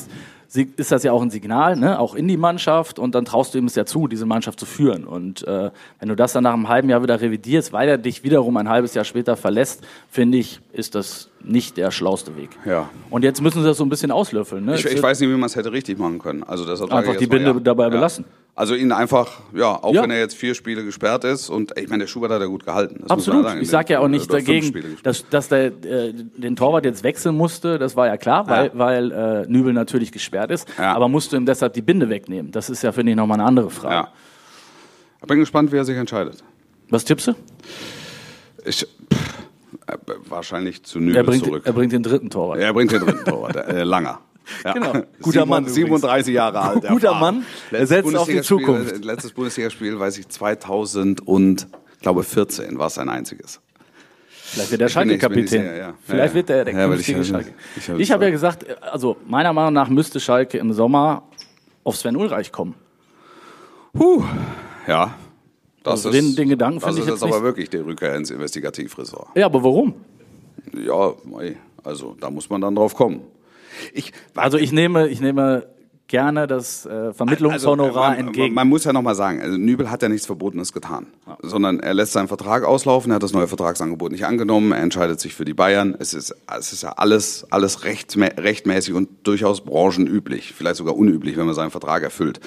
[0.56, 1.98] Ist das ja auch ein Signal, ne?
[1.98, 4.66] auch in die Mannschaft und dann traust du ihm es ja zu, diese Mannschaft zu
[4.66, 5.04] führen.
[5.04, 8.22] Und äh, wenn du das dann nach einem halben Jahr wieder revidierst, weil er dich
[8.22, 12.50] wiederum ein halbes Jahr später verlässt, finde ich, ist das nicht der schlauste Weg.
[12.64, 12.88] Ja.
[13.10, 14.64] Und jetzt müssen sie das so ein bisschen auslöffeln.
[14.64, 14.76] Ne?
[14.76, 16.42] Ich, ich weiß nicht, wie man es hätte richtig machen können.
[16.42, 17.64] Also deshalb einfach die Binde mal, ja.
[17.64, 17.88] dabei ja.
[17.90, 18.24] belassen.
[18.56, 22.04] Also ihn einfach, ja, auch wenn er jetzt vier Spiele gesperrt ist und ich meine,
[22.04, 23.02] der Schubert hat ja gut gehalten.
[23.08, 23.46] Absolut.
[23.60, 27.78] Ich sage ja auch nicht dagegen, dass, dass der äh, den Torwart jetzt wechseln musste.
[27.80, 30.68] Das war ja klar, weil, weil äh, Nübel natürlich gesperrt ist.
[30.78, 32.52] Aber musst du ihm deshalb die Binde wegnehmen?
[32.52, 34.08] Das ist ja, finde ich, nochmal eine andere Frage.
[35.20, 36.44] Ich bin gespannt, wie er sich entscheidet.
[36.90, 37.32] Was tippst du?
[38.66, 39.23] Ich, pff,
[40.28, 41.62] wahrscheinlich zu Nübel er bringt, zurück.
[41.64, 42.58] Er bringt den dritten Torwart.
[42.58, 44.20] Er bringt den dritten Torwart, äh, Langer.
[44.62, 44.74] Ja.
[44.74, 44.92] Genau.
[45.22, 45.66] Guter Mann.
[45.66, 46.86] 37 Jahre alt.
[46.86, 47.36] Guter erfahren.
[47.36, 47.46] Mann.
[47.70, 49.02] Er setzt auf die Zukunft.
[49.02, 53.62] Letztes Bundesligaspiel, weiß ich, 2014 war es sein einziges.
[54.28, 55.64] Vielleicht wird der Schalke-Kapitän.
[55.64, 55.94] Ja.
[56.02, 57.54] Vielleicht ja, wird der der ja, ich, Schalke.
[57.76, 61.22] Ich, ich, ich habe ja gesagt, also meiner Meinung nach müsste Schalke im Sommer
[61.82, 62.74] auf Sven Ulreich kommen.
[63.98, 64.22] Huh,
[64.86, 65.14] ja.
[65.84, 68.16] Das also ist, den, den Gedanken finde ich jetzt Das ist aber wirklich der Rückkehr
[68.16, 69.28] ins Investigativressort.
[69.36, 69.94] Ja, aber warum?
[70.72, 71.12] Ja,
[71.84, 73.20] also da muss man dann drauf kommen.
[73.92, 75.66] Ich, also ich nehme, ich nehme
[76.06, 78.54] gerne das äh, Vermittlungshonorar also, man, entgegen.
[78.54, 81.36] Man muss ja nochmal sagen, also Nübel hat ja nichts Verbotenes getan, ja.
[81.42, 85.20] sondern er lässt seinen Vertrag auslaufen, er hat das neue Vertragsangebot nicht angenommen, er entscheidet
[85.20, 85.94] sich für die Bayern.
[85.98, 91.36] Es ist, es ist ja alles, alles recht, rechtmäßig und durchaus branchenüblich, vielleicht sogar unüblich,
[91.36, 92.40] wenn man seinen Vertrag erfüllt.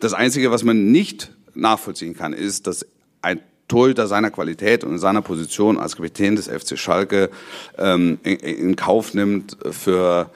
[0.00, 2.86] Das Einzige, was man nicht nachvollziehen kann, ist, dass
[3.22, 7.30] ein Torhüter seiner Qualität und in seiner Position als Kapitän des FC Schalke
[7.78, 10.30] ähm, in, in Kauf nimmt für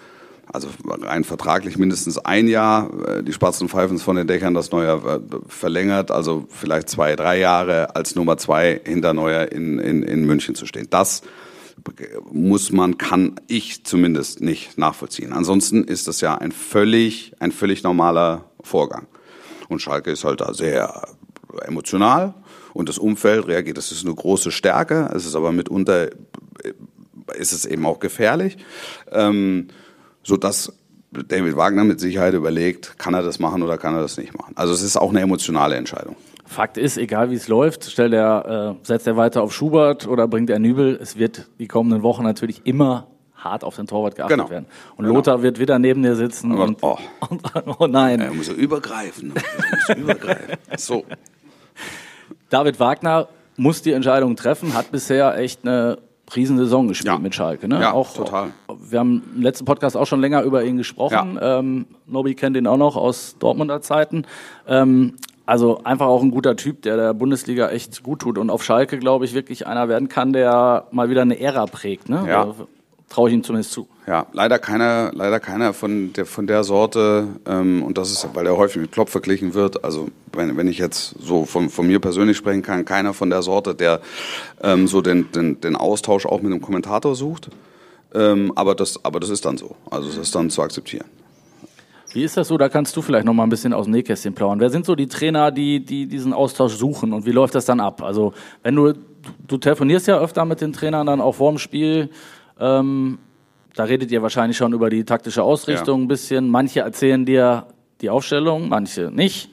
[0.52, 2.90] also rein vertraglich mindestens ein Jahr.
[3.06, 7.38] Äh, die Spatzen pfeifen von den Dächern das Neuer äh, verlängert, also vielleicht zwei, drei
[7.38, 10.86] Jahre als Nummer zwei hinter Neuer in, in, in München zu stehen.
[10.90, 11.22] Das
[12.32, 15.32] muss man, kann ich zumindest nicht nachvollziehen.
[15.32, 19.06] Ansonsten ist das ja ein völlig, ein völlig normaler Vorgang.
[19.68, 21.02] Und Schalke ist halt da sehr
[21.62, 22.34] emotional
[22.74, 23.76] und das Umfeld reagiert.
[23.76, 25.10] Das ist eine große Stärke.
[25.14, 26.08] Es ist aber mitunter,
[27.36, 28.58] ist es eben auch gefährlich.
[29.10, 29.68] Ähm,
[30.22, 30.72] sodass
[31.10, 34.52] David Wagner mit Sicherheit überlegt, kann er das machen oder kann er das nicht machen.
[34.56, 36.16] Also es ist auch eine emotionale Entscheidung.
[36.44, 40.26] Fakt ist, egal wie es läuft, stellt er, äh, setzt er weiter auf Schubert oder
[40.28, 43.06] bringt er Nübel, es wird die kommenden Wochen natürlich immer
[43.38, 44.50] hart auf den Torwart geachtet genau.
[44.50, 44.66] werden.
[44.96, 45.16] Und genau.
[45.16, 46.98] Lothar wird wieder neben dir sitzen Aber, und, oh.
[47.28, 47.42] und,
[47.78, 48.20] oh nein.
[48.20, 49.32] Er muss übergreifen.
[49.34, 50.56] Er muss übergreifen.
[50.76, 51.04] So.
[52.50, 55.98] David Wagner muss die Entscheidung treffen, hat bisher echt eine
[56.34, 57.18] Riesensaison gespielt ja.
[57.18, 57.68] mit Schalke.
[57.68, 57.80] Ne?
[57.80, 58.50] Ja, auch, total.
[58.78, 61.38] Wir haben im letzten Podcast auch schon länger über ihn gesprochen.
[61.40, 61.58] Ja.
[61.58, 64.24] Ähm, Nobby kennt ihn auch noch aus Dortmunder Zeiten.
[64.66, 65.14] Ähm,
[65.46, 68.98] also einfach auch ein guter Typ, der der Bundesliga echt gut tut und auf Schalke,
[68.98, 72.10] glaube ich, wirklich einer werden kann, der mal wieder eine Ära prägt.
[72.10, 72.24] Ne?
[72.28, 72.54] Ja
[73.08, 73.88] traue ich ihm zumindest zu.
[74.06, 78.46] Ja, leider keiner, leider keiner von der, von der Sorte, ähm, und das ist, weil
[78.46, 82.00] er häufig mit Klopp verglichen wird, also wenn, wenn ich jetzt so von, von mir
[82.00, 84.00] persönlich sprechen kann, keiner von der Sorte, der
[84.62, 87.50] ähm, so den, den, den Austausch auch mit dem Kommentator sucht.
[88.14, 89.76] Ähm, aber, das, aber das ist dann so.
[89.90, 91.06] Also es ist dann zu akzeptieren.
[92.12, 92.56] Wie ist das so?
[92.56, 94.60] Da kannst du vielleicht noch mal ein bisschen aus dem Nähkästchen plaudern.
[94.60, 97.80] Wer sind so die Trainer, die, die diesen Austausch suchen und wie läuft das dann
[97.80, 98.02] ab?
[98.02, 98.94] Also wenn du,
[99.46, 102.08] du telefonierst ja öfter mit den Trainern dann auch vor dem Spiel,
[102.60, 103.18] ähm,
[103.74, 106.04] da redet ihr wahrscheinlich schon über die taktische Ausrichtung ja.
[106.04, 106.48] ein bisschen.
[106.48, 107.66] Manche erzählen dir
[108.00, 109.50] die Aufstellung, manche nicht.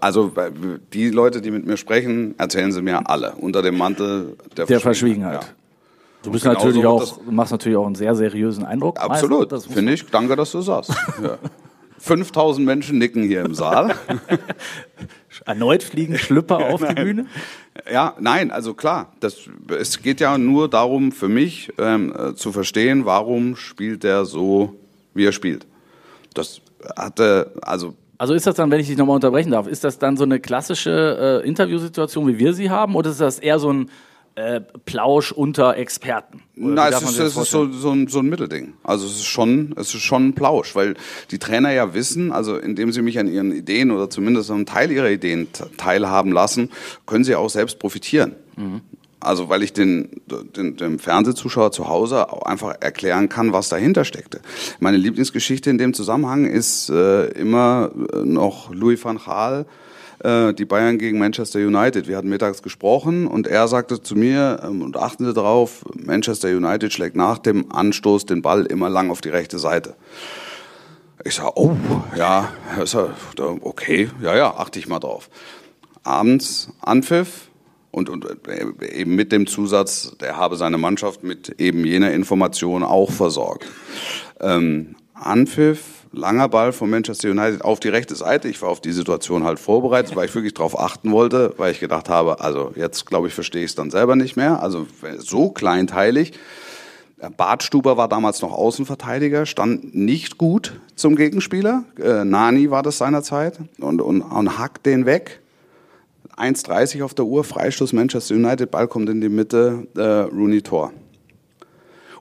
[0.00, 0.32] Also
[0.92, 4.80] die Leute, die mit mir sprechen, erzählen sie mir alle unter dem Mantel der, der
[4.80, 5.42] Verschwiegenheit.
[5.42, 5.48] Ja.
[6.22, 8.98] Du bist natürlich auch, machst natürlich auch einen sehr seriösen Eindruck.
[8.98, 10.06] Absolut, finde ich.
[10.06, 10.90] Danke, dass du sagst.
[11.22, 11.38] ja.
[11.98, 13.94] 5000 Menschen nicken hier im Saal.
[15.46, 17.26] Erneut fliegen Schlüpper auf die Bühne?
[17.90, 19.12] Ja, nein, also klar.
[19.20, 24.24] Das, es geht ja nur darum, für mich ähm, äh, zu verstehen, warum spielt er
[24.24, 24.74] so,
[25.12, 25.66] wie er spielt.
[26.34, 26.60] Das
[26.96, 30.16] hatte, also also ist das dann, wenn ich dich nochmal unterbrechen darf, ist das dann
[30.16, 33.90] so eine klassische äh, Interviewsituation, wie wir sie haben, oder ist das eher so ein
[34.36, 36.42] äh, Plausch unter Experten?
[36.56, 38.74] Nein, es ist, es ist so, so, ein, so ein Mittelding.
[38.82, 40.94] Also es ist schon, es ist schon ein Plausch, weil
[41.30, 44.66] die Trainer ja wissen, also indem sie mich an ihren Ideen oder zumindest an einem
[44.66, 46.70] Teil ihrer Ideen teilhaben lassen,
[47.06, 48.34] können sie auch selbst profitieren.
[48.56, 48.80] Mhm.
[49.20, 54.04] Also weil ich den, den, dem Fernsehzuschauer zu Hause auch einfach erklären kann, was dahinter
[54.04, 54.40] steckte.
[54.80, 57.90] Meine Lieblingsgeschichte in dem Zusammenhang ist äh, immer
[58.22, 59.64] noch Louis van Gaal,
[60.24, 62.08] äh, die Bayern gegen Manchester United.
[62.08, 66.48] Wir hatten mittags gesprochen und er sagte zu mir, ähm, und achten Sie darauf, Manchester
[66.48, 69.94] United schlägt nach dem Anstoß den Ball immer lang auf die rechte Seite.
[71.24, 71.76] Ich sage, oh,
[72.16, 72.52] ja,
[73.62, 75.30] okay, ja, ja, achte ich mal drauf.
[76.02, 77.48] Abends Anpfiff
[77.90, 82.82] und, und äh, eben mit dem Zusatz, der habe seine Mannschaft mit eben jener Information
[82.82, 83.66] auch versorgt.
[84.40, 88.48] Ähm, Anpfiff, langer Ball von Manchester United auf die rechte Seite.
[88.48, 91.80] Ich war auf die Situation halt vorbereitet, weil ich wirklich darauf achten wollte, weil ich
[91.80, 94.62] gedacht habe, also jetzt glaube ich, verstehe ich es dann selber nicht mehr.
[94.62, 94.86] Also
[95.18, 96.32] so kleinteilig.
[97.36, 101.84] Bartstuber war damals noch Außenverteidiger, stand nicht gut zum Gegenspieler.
[101.98, 105.40] Äh, Nani war das seinerzeit und, und, und hackt den weg.
[106.36, 110.00] 1,30 auf der Uhr, Freistoß Manchester United, Ball kommt in die Mitte, äh,
[110.34, 110.92] Rooney Tor.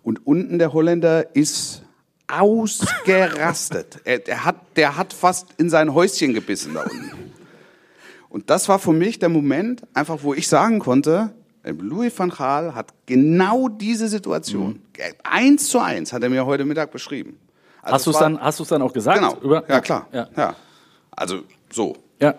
[0.04, 1.84] Und unten der Holländer ist
[2.28, 4.00] ausgerastet.
[4.04, 7.34] er, der, hat, der hat fast in sein Häuschen gebissen da unten.
[8.30, 11.34] Und das war für mich der Moment, einfach wo ich sagen konnte,
[11.64, 15.04] Louis van Gaal hat genau diese Situation, mhm.
[15.24, 17.40] eins zu eins, hat er mir heute Mittag beschrieben.
[17.82, 19.20] Also hast du es dann, hast du es dann auch gesagt?
[19.20, 19.38] Genau.
[19.42, 19.64] Über?
[19.70, 20.08] Ja, klar.
[20.12, 20.28] Ja.
[20.36, 20.56] ja.
[21.12, 21.96] Also, so.
[22.20, 22.36] Ja.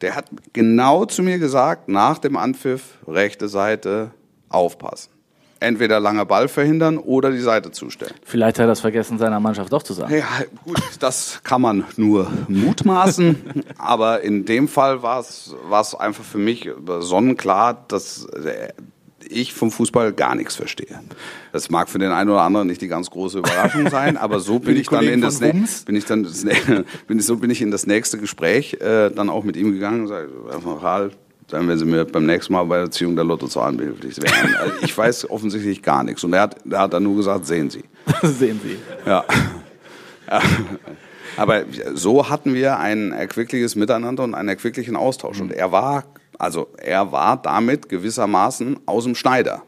[0.00, 4.12] Der hat genau zu mir gesagt, nach dem Anpfiff, rechte Seite,
[4.48, 5.17] aufpassen
[5.60, 8.14] entweder langer Ball verhindern oder die Seite zustellen.
[8.24, 10.14] Vielleicht hat er das vergessen, seiner Mannschaft doch zu sagen.
[10.14, 10.26] Ja,
[10.64, 13.36] gut, das kann man nur mutmaßen.
[13.78, 15.54] aber in dem Fall war es,
[15.98, 18.26] einfach für mich sonnenklar, dass
[19.30, 21.00] ich vom Fußball gar nichts verstehe.
[21.52, 24.58] Das mag für den einen oder anderen nicht die ganz große Überraschung sein, aber so
[24.58, 25.84] bin ich dann in das Wums?
[25.84, 29.10] bin ich dann das nä- bin ich so bin ich in das nächste Gespräch äh,
[29.10, 31.10] dann auch mit ihm gegangen und sage, Herr
[31.48, 34.54] dann wenn Sie mir beim nächsten Mal bei der Ziehung der Lottozahlen behilflich wären.
[34.56, 37.70] Also ich weiß offensichtlich gar nichts und er hat, er hat dann nur gesagt, sehen
[37.70, 37.84] Sie.
[38.22, 38.78] Sehen Sie.
[39.06, 39.24] Ja.
[40.30, 40.42] Ja.
[41.36, 41.62] Aber
[41.94, 45.40] so hatten wir ein erquickliches Miteinander und einen erquicklichen Austausch.
[45.40, 46.04] Und er war,
[46.36, 49.62] also er war damit gewissermaßen aus dem Schneider.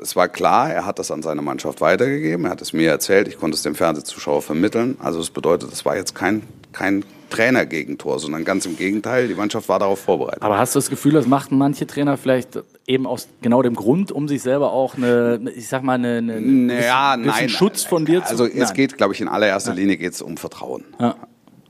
[0.00, 3.28] Es war klar, er hat das an seine Mannschaft weitergegeben, er hat es mir erzählt,
[3.28, 4.96] ich konnte es dem Fernsehzuschauer vermitteln.
[5.00, 9.68] Also das bedeutet, das war jetzt kein, kein Trainergegentor, sondern ganz im Gegenteil, die Mannschaft
[9.68, 10.42] war darauf vorbereitet.
[10.42, 14.12] Aber hast du das Gefühl, das machten manche Trainer vielleicht eben aus genau dem Grund,
[14.12, 17.48] um sich selber auch eine, ich sag mal, eine, eine Naja, bisschen nein.
[17.48, 18.74] Schutz von dir zu Also es Nein.
[18.74, 20.84] geht, glaube ich, in allererster Linie geht es um Vertrauen.
[20.98, 21.16] Ja.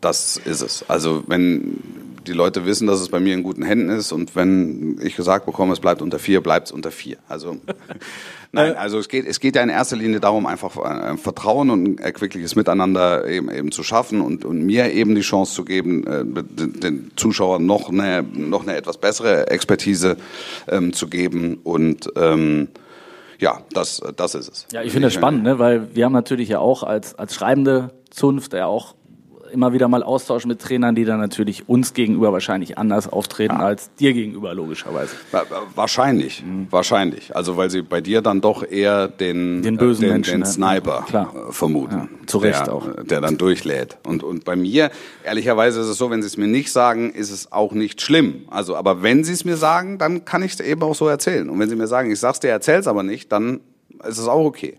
[0.00, 0.84] Das ist es.
[0.88, 1.78] Also wenn
[2.28, 5.46] die Leute wissen, dass es bei mir in guten Händen ist und wenn ich gesagt
[5.46, 7.16] bekomme, es bleibt unter vier, bleibt es unter vier.
[7.28, 7.56] Also
[8.52, 11.84] nein, also es geht, es geht ja in erster Linie darum, einfach äh, Vertrauen und
[11.84, 16.06] ein erquickliches Miteinander eben, eben zu schaffen und, und mir eben die Chance zu geben,
[16.06, 20.16] äh, den, den Zuschauern noch eine, noch eine etwas bessere Expertise
[20.68, 22.68] ähm, zu geben und ähm,
[23.38, 24.66] ja, das, das ist es.
[24.72, 25.58] Ja, ich finde das spannend, ne?
[25.58, 28.94] weil wir haben natürlich ja auch als, als schreibende Zunft ja auch
[29.52, 33.90] immer wieder mal Austausch mit Trainern, die dann natürlich uns gegenüber wahrscheinlich anders auftreten als
[33.94, 35.14] dir gegenüber, logischerweise.
[35.30, 37.34] Wa- wa- Wahrscheinlich, wahrscheinlich.
[37.34, 40.46] Also weil sie bei dir dann doch eher den, Den bösen den, Menschen, den ne?
[40.46, 41.32] Sniper Klar.
[41.48, 41.94] äh, vermuten.
[42.20, 42.88] Ja, zu Recht der, auch.
[43.04, 43.98] Der dann durchlädt.
[44.06, 44.90] Und, und bei mir,
[45.24, 48.42] ehrlicherweise ist es so, wenn sie es mir nicht sagen, ist es auch nicht schlimm.
[48.50, 51.48] Also, aber wenn sie es mir sagen, dann kann ich es eben auch so erzählen.
[51.48, 53.60] Und wenn sie mir sagen, ich sag's dir, erzähl's aber nicht, dann
[54.06, 54.76] ist es auch okay.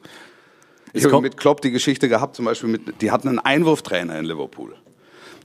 [0.93, 4.25] Ich habe mit Klopp die Geschichte gehabt, zum Beispiel mit, die hatten einen Einwurftrainer in
[4.25, 4.75] Liverpool.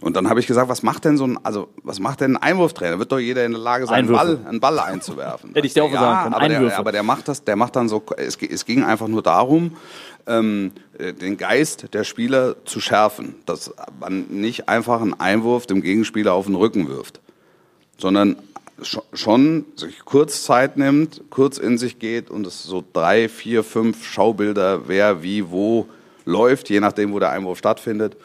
[0.01, 2.43] Und dann habe ich gesagt, was macht denn so ein, also was macht denn ein
[2.43, 2.99] Einwurftrainer?
[2.99, 4.13] Wird doch jeder in der Lage sein, einen.
[4.13, 5.51] Ball, einen Ball einzuwerfen.
[5.55, 7.77] Hätte ich dir auch ja, sagen können, aber der, aber der macht das, der macht
[7.77, 9.77] dann so, es, es ging einfach nur darum,
[10.27, 15.81] ähm, äh, den Geist der Spieler zu schärfen, dass man nicht einfach einen Einwurf dem
[15.81, 17.21] Gegenspieler auf den Rücken wirft,
[17.97, 18.37] sondern
[18.83, 24.05] schon sich kurz Zeit nimmt, kurz in sich geht und es so drei, vier, fünf
[24.05, 25.87] Schaubilder, wer wie wo
[26.25, 28.17] läuft, je nachdem, wo der Einwurf stattfindet,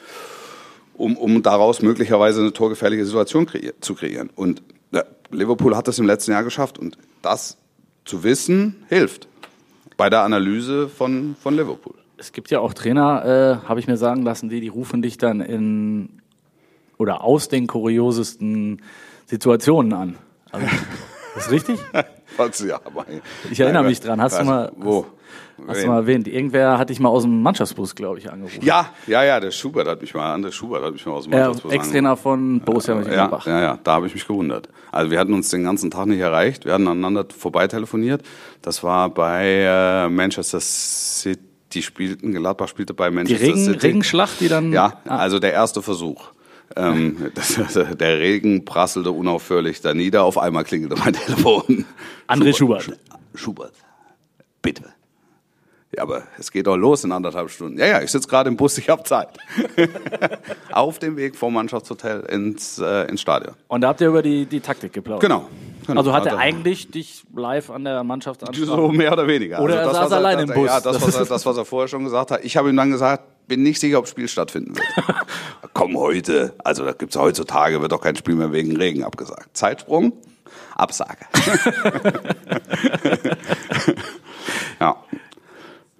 [0.95, 4.29] um, um daraus möglicherweise eine torgefährliche Situation kreier zu kreieren.
[4.35, 7.57] Und ja, Liverpool hat das im letzten Jahr geschafft und das
[8.05, 9.27] zu wissen hilft
[9.97, 11.95] bei der Analyse von, von Liverpool.
[12.17, 15.17] Es gibt ja auch Trainer, äh, habe ich mir sagen lassen, die, die rufen dich
[15.17, 16.21] dann in
[16.97, 18.81] oder aus den kuriosesten
[19.25, 20.17] Situationen an.
[20.51, 20.67] Also,
[21.35, 21.79] das ist richtig?
[22.65, 23.05] Ja, aber-
[23.51, 24.21] Ich erinnere mich dran.
[24.21, 25.05] Hast du mal, Wo?
[25.67, 26.25] hast du mal erwähnt?
[26.25, 28.59] Irgendwer hat dich mal aus dem Mannschaftsbus, glaube ich, angerufen.
[28.63, 31.33] Ja, ja, ja, der Schubert hat mich mal, André Schubert hat mich mal aus dem
[31.33, 33.45] Ja, Mannschaftsbus Ex-Trainer von Borussia Ja, Mönchengladbach.
[33.45, 34.69] ja, ja, da habe ich mich gewundert.
[34.91, 38.21] Also wir hatten uns den ganzen Tag nicht erreicht, wir hatten aneinander vorbei telefoniert.
[38.61, 41.41] Das war bei äh, Manchester City,
[41.73, 43.79] die spielten, Gladbach spielte bei Die Manchester Regen, City.
[43.87, 44.71] Regenschlacht, die dann.
[44.71, 46.27] Ja, Ah, also der erste Versuch.
[46.75, 47.55] Ähm, das,
[47.97, 51.85] der Regen prasselte unaufhörlich da nieder, auf einmal klingelte mein Telefon.
[52.27, 52.83] André Schubert.
[52.83, 52.95] Sch-
[53.35, 53.73] Schubert,
[54.61, 54.83] bitte.
[55.95, 57.79] Ja, aber es geht doch los in anderthalb Stunden.
[57.79, 59.29] Ja, ja, ich sitze gerade im Bus, ich habe Zeit.
[60.71, 63.55] Auf dem Weg vom Mannschaftshotel ins, äh, ins Stadion.
[63.67, 65.21] Und da habt ihr über die, die Taktik geplaudert.
[65.23, 65.49] Genau.
[65.87, 65.99] genau.
[65.99, 68.65] Also hat er Also- eigentlich dich live an der Mannschaftsansprache?
[68.67, 69.55] So mehr oder weniger.
[69.57, 70.67] Also Oder er das, saß was er, allein im Bus.
[70.67, 72.43] Ja, das was, er, das, was er vorher schon gesagt hat.
[72.45, 74.85] Ich habe ihm dann gesagt, bin nicht sicher, ob das Spiel stattfinden wird.
[75.73, 76.53] Komm heute.
[76.63, 79.57] Also da gibt's heutzutage, wird doch kein Spiel mehr wegen Regen abgesagt.
[79.57, 80.13] Zeitsprung,
[80.75, 81.25] Absage.
[84.79, 84.95] ja.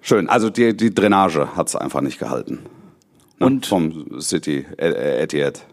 [0.00, 0.30] Schön.
[0.30, 2.60] Also die, die Drainage hat's einfach nicht gehalten.
[3.38, 3.46] Ne?
[3.46, 5.66] Und- vom City äh, Etihad.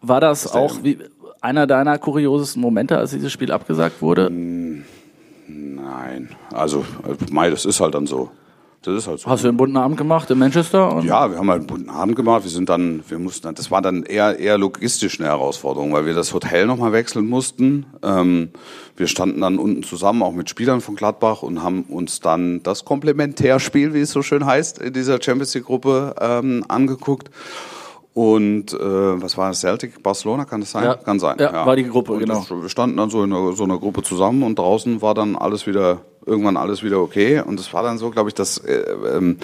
[0.00, 0.98] War das auch wie,
[1.40, 4.30] einer deiner kuriosesten Momente, als dieses Spiel abgesagt wurde?
[4.30, 4.86] Nein.
[6.52, 8.30] Also, äh, Mai, das ist halt dann so.
[8.86, 9.28] Das ist halt so.
[9.28, 11.02] Hast du einen bunten Abend gemacht in Manchester?
[11.04, 12.44] Ja, wir haben halt einen bunten Abend gemacht.
[12.44, 16.14] Wir sind dann, wir mussten, das war dann eher, eher logistisch eine Herausforderung, weil wir
[16.14, 17.86] das Hotel nochmal wechseln mussten.
[18.04, 18.50] Ähm,
[18.96, 22.84] wir standen dann unten zusammen, auch mit Spielern von Gladbach und haben uns dann das
[22.84, 27.30] Komplementärspiel, wie es so schön heißt, in dieser Champions League Gruppe ähm, angeguckt.
[28.16, 29.60] Und äh, was war das?
[29.60, 30.84] Celtic, Barcelona, kann das sein?
[30.84, 30.94] Ja.
[30.94, 31.36] Kann sein.
[31.38, 32.46] Ja, war die Gruppe, und genau.
[32.48, 35.66] Wir standen dann so in einer, so einer Gruppe zusammen und draußen war dann alles
[35.66, 37.42] wieder, irgendwann alles wieder okay.
[37.42, 38.72] Und es war dann so, glaube ich, dass äh,
[39.14, 39.36] ähm,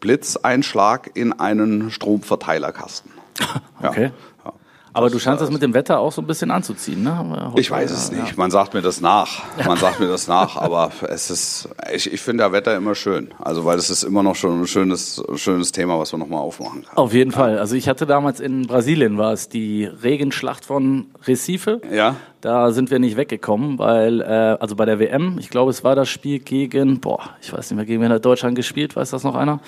[0.00, 3.10] Blitzeinschlag in einen Stromverteilerkasten.
[3.82, 3.88] Ja.
[3.88, 4.04] Okay.
[4.04, 4.10] Ja.
[4.94, 7.52] Aber du scheinst das mit dem Wetter auch so ein bisschen anzuziehen, ne?
[7.56, 8.36] Ich weiß es nicht.
[8.36, 9.42] Man sagt mir das nach.
[9.64, 10.56] Man sagt mir das nach.
[10.56, 13.30] Aber es ist, ich, ich finde ja Wetter immer schön.
[13.38, 16.84] Also, weil es ist immer noch schon ein schönes, schönes Thema, was man nochmal aufmachen
[16.84, 16.96] kann.
[16.96, 17.58] Auf jeden Fall.
[17.58, 21.80] Also, ich hatte damals in Brasilien war es die Regenschlacht von Recife.
[21.90, 22.16] Ja.
[22.42, 24.24] Da sind wir nicht weggekommen, weil, äh,
[24.58, 27.76] also bei der WM, ich glaube, es war das Spiel gegen, boah, ich weiß nicht
[27.76, 29.60] mehr, gegen wen hat Deutschland gespielt, weiß das noch einer?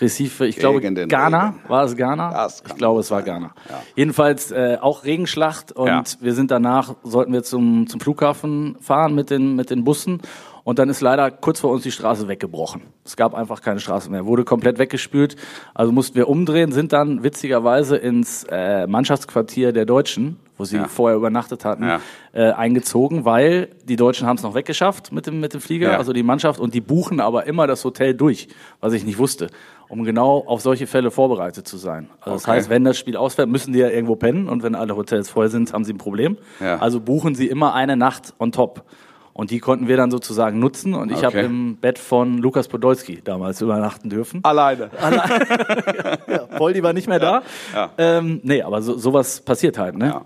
[0.00, 1.60] Recife, ich glaube Gegen Ghana, Regen.
[1.68, 2.48] war es Ghana?
[2.66, 3.26] Ich glaube, es war sein.
[3.26, 3.50] Ghana.
[3.68, 3.82] Ja.
[3.94, 6.02] Jedenfalls äh, auch Regenschlacht und Ja.
[6.20, 10.20] wir sind danach, sollten wir zum, zum Flughafen fahren mit den, mit den Bussen
[10.64, 12.82] und dann ist leider kurz vor uns die Straße weggebrochen.
[13.04, 15.36] Es gab einfach keine Straße mehr, wurde komplett weggespült,
[15.74, 20.88] also mussten wir umdrehen, sind dann witzigerweise ins äh, Mannschaftsquartier der Deutschen, wo sie Ja.
[20.88, 22.00] vorher übernachtet hatten, Ja.
[22.32, 25.98] äh, eingezogen, weil die Deutschen haben es noch weggeschafft mit dem, mit dem Flieger, Ja.
[25.98, 28.48] also die Mannschaft, und die buchen aber immer das Hotel durch,
[28.80, 29.48] was ich nicht wusste,
[29.88, 32.08] um genau auf solche Fälle vorbereitet zu sein.
[32.20, 32.50] Also das Okay.
[32.52, 35.48] heißt, wenn das Spiel ausfällt, müssen die ja irgendwo pennen und wenn alle Hotels voll
[35.48, 36.38] sind, haben sie ein Problem.
[36.60, 36.78] Ja.
[36.78, 38.84] Also buchen sie immer eine Nacht on top.
[39.32, 41.44] Und die konnten wir dann sozusagen nutzen und ich habe Okay.
[41.44, 44.40] im Bett von Lukas Podolski damals übernachten dürfen.
[44.42, 44.88] Alleine.
[46.26, 47.42] ja, Poldi war nicht mehr da.
[47.74, 47.90] Ja.
[47.98, 50.06] Ähm, nee, aber so, sowas passiert halt, ne?
[50.06, 50.22] Ja.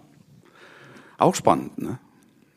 [1.18, 1.98] Auch spannend, ne?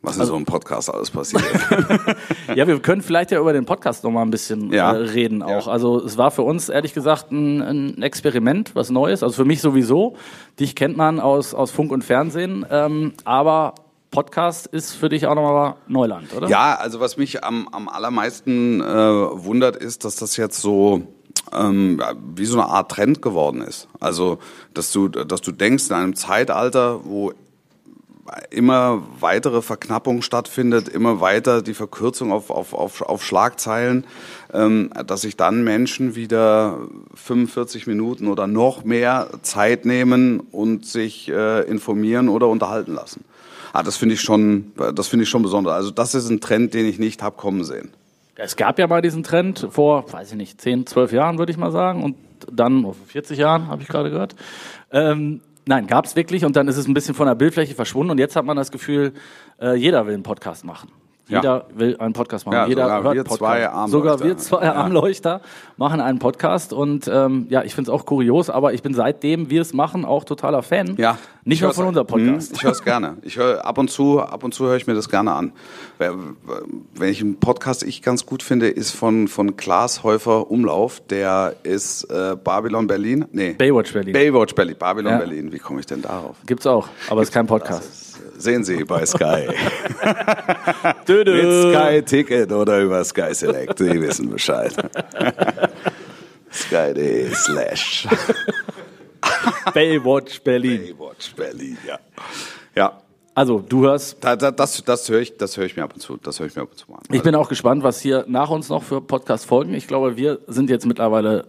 [0.05, 1.43] Was in so einem Podcast alles passiert.
[2.55, 4.91] Ja, wir können vielleicht ja über den Podcast noch mal ein bisschen Ja.
[4.93, 5.65] äh, reden auch.
[5.67, 5.71] Ja.
[5.71, 9.23] Also es war für uns ehrlich gesagt ein, ein Experiment, was Neues.
[9.23, 10.15] Also für mich sowieso.
[10.59, 13.75] Dich kennt man aus, aus Funk und Fernsehen, ähm, aber
[14.11, 16.47] Podcast ist für dich auch nochmal Neuland, oder?
[16.49, 21.01] Ja, also was mich am, am allermeisten äh, wundert, ist, dass das jetzt so
[21.51, 21.99] ähm,
[22.35, 23.87] wie so eine Art Trend geworden ist.
[23.99, 24.37] Also,
[24.73, 27.31] dass du, dass du denkst, in einem Zeitalter, wo
[28.49, 34.05] immer weitere Verknappung stattfindet, immer weiter die Verkürzung auf, auf, auf, auf Schlagzeilen,
[34.53, 36.77] ähm, dass sich dann Menschen wieder
[37.15, 43.25] 45 Minuten oder noch mehr Zeit nehmen und sich äh, informieren oder unterhalten lassen.
[43.73, 45.73] Ah, das finde ich schon, das finde ich schon besonders.
[45.73, 47.91] Also das ist ein Trend, den ich nicht hab kommen sehen.
[48.35, 51.57] Es gab ja mal diesen Trend vor, weiß ich nicht, 10, 12 Jahren, würde ich
[51.57, 52.03] mal sagen.
[52.03, 52.15] Und
[52.51, 54.35] dann, vor 40 Jahren, habe ich gerade gehört.
[54.91, 56.45] Ähm, nein, gab es wirklich.
[56.45, 58.11] Und dann ist es ein bisschen von der Bildfläche verschwunden.
[58.11, 59.13] Und jetzt hat man das Gefühl,
[59.61, 60.91] äh, jeder will einen Podcast machen.
[61.29, 61.37] Ja.
[61.39, 62.55] Jeder will einen Podcast machen.
[62.55, 63.39] Ja, Jeder sogar hört wir Podcast.
[63.39, 63.89] zwei Armleuchter.
[63.89, 64.73] Sogar wir zwei Ja.
[64.73, 65.41] Armleuchter
[65.77, 66.73] machen einen Podcast.
[66.73, 70.03] Und ähm, ja, ich finde es auch kurios, aber ich bin seitdem wir es machen
[70.03, 70.95] auch totaler Fan.
[70.97, 71.17] Ja.
[71.45, 72.49] Nicht Ich nur von unserem Podcast.
[72.49, 73.17] Hm, Ich höre es gerne.
[73.21, 75.53] Ich höre ab und zu, ab und zu höre ich mir das gerne an.
[75.97, 81.01] Wenn ich einen Podcast ich ganz gut finde, ist von von Klaas Häufer Umlauf.
[81.09, 83.25] Der ist äh, Babylon Berlin.
[83.31, 83.53] Nee.
[83.53, 84.13] Baywatch Berlin.
[84.13, 84.75] Baywatch Berlin.
[84.77, 85.17] Babylon Ja.
[85.19, 85.51] Berlin.
[85.53, 86.35] Wie komme ich denn darauf?
[86.45, 88.02] Gibt's auch, aber es ist kein Podcast.
[88.37, 89.47] Sehen Sie bei Sky.
[91.07, 93.79] Mit Sky Ticket oder über Sky Select.
[93.79, 94.73] Sie wissen Bescheid.
[96.51, 98.07] Sky.de slash
[99.73, 100.81] Baywatch Berlin.
[100.81, 101.77] Baywatch Berlin.
[101.87, 101.99] Ja.
[102.75, 103.01] Ja.
[103.35, 105.99] Also, du hörst Da, da, das, das höre ich, das höre ich mir ab und
[105.99, 106.99] zu, das höre ich mir ab und zu an.
[107.11, 109.73] Ich bin auch gespannt, was hier nach uns noch für Podcast folgen.
[109.73, 111.47] Ich glaube, wir sind jetzt mittlerweile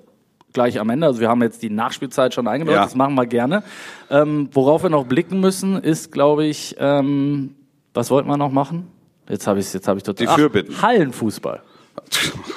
[0.54, 1.06] gleich am Ende.
[1.06, 2.74] Also wir haben jetzt die Nachspielzeit schon eingebaut.
[2.74, 2.84] Ja.
[2.84, 3.62] Das machen wir gerne.
[4.08, 7.54] Ähm, worauf wir noch blicken müssen, ist, glaube ich, ähm,
[7.92, 8.88] was wollten wir noch machen?
[9.28, 10.26] Jetzt habe ich jetzt habe ich total.
[10.26, 10.80] Die Fürbitten.
[10.80, 11.60] Hallenfußball.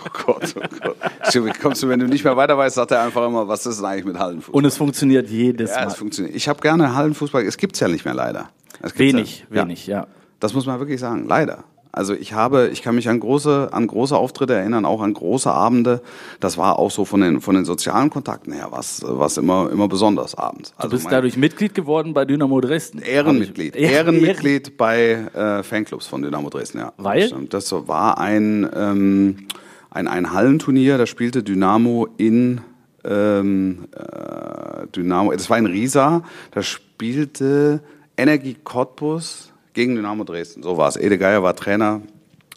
[0.03, 1.59] Oh Gott, oh Gott.
[1.61, 3.85] Kommst du, wenn du nicht mehr weiter weißt, sagt er einfach immer, was ist denn
[3.85, 4.55] eigentlich mit Hallenfußball?
[4.55, 5.87] Und es funktioniert jedes ja, Mal.
[5.87, 6.35] es funktioniert.
[6.35, 7.43] Ich habe gerne Hallenfußball.
[7.43, 8.49] Es gibt's ja nicht mehr leider.
[8.81, 9.63] Es Wenig, ja.
[9.63, 10.07] wenig, ja.
[10.39, 11.63] Das muss man wirklich sagen, leider.
[11.97, 15.51] Also ich habe, ich kann mich an große, an große Auftritte erinnern, auch an große
[15.51, 16.01] Abende.
[16.39, 19.87] Das war auch so von den, von den sozialen Kontakten her, was, was immer, immer
[19.87, 20.73] besonders abends.
[20.79, 22.99] Du bist dadurch Mitglied geworden bei Dynamo Dresden.
[22.99, 23.75] Ehrenmitglied.
[23.75, 26.93] Ich- Ehrenmitglied bei äh, Fanclubs von Dynamo Dresden, ja.
[26.97, 27.29] Weil?
[27.49, 29.47] Das war ein, ähm,
[29.89, 32.61] ein, ein Hallenturnier, da spielte Dynamo in
[33.03, 37.81] ähm, äh, Dynamo, das war in Riesa, da spielte
[38.17, 40.63] Energie Cottbus gegen Dynamo Dresden.
[40.63, 40.95] So war es.
[40.95, 42.01] Ede Geier war Trainer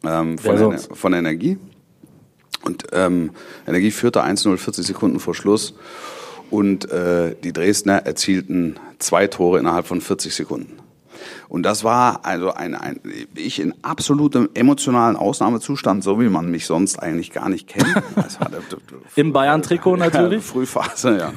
[0.03, 1.59] ähm, von, Ener von Energie.
[2.65, 3.33] Und ähm,
[3.67, 5.75] Energie führte 1-0 40 Sekunden vor Schluss.
[6.51, 10.79] Und äh, die Dresdner erzielten zwei Tore innerhalb von 40 Sekunden.
[11.49, 13.01] Und das war also ein, ein
[13.35, 17.87] ich in absolutem emotionalen Ausnahmezustand, so wie man mich sonst eigentlich gar nicht kennt.
[19.17, 20.45] Im Bayern-Trikot natürlich.
[20.45, 21.33] ja, Frühphase, ja.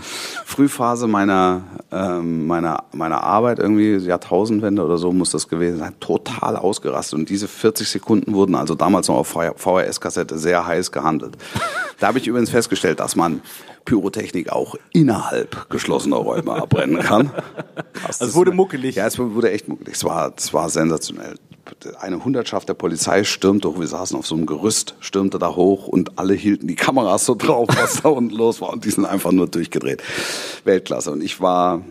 [0.46, 1.62] Frühphase meiner,
[1.92, 5.96] ähm, meiner, meiner Arbeit, irgendwie Jahrtausendwende oder so muss das gewesen sein.
[6.00, 7.20] Total ausgerastet.
[7.20, 11.38] Und diese 40 Sekunden wurden also damals noch auf VHS-Kassette sehr heiß gehandelt.
[12.00, 13.42] Da habe ich übrigens festgestellt, dass man
[13.86, 17.32] Pyrotechnik auch innerhalb geschlossener Räume abbrennen kann.
[18.20, 18.96] Es wurde muckelig.
[18.96, 19.96] Ja, es wurde echt muckelig.
[19.96, 21.36] Es war, es war sensationell.
[22.00, 23.80] eine Hundertschaft der Polizei stürmte hoch.
[23.80, 27.36] Wir saßen auf so einem Gerüst, stürmte da hoch und alle hielten die Kameras so
[27.36, 28.72] drauf, was da unten los war.
[28.74, 30.04] Und die sind einfach nur durchgedreht.
[30.64, 31.12] Weltklasse.
[31.12, 31.82] Und ich war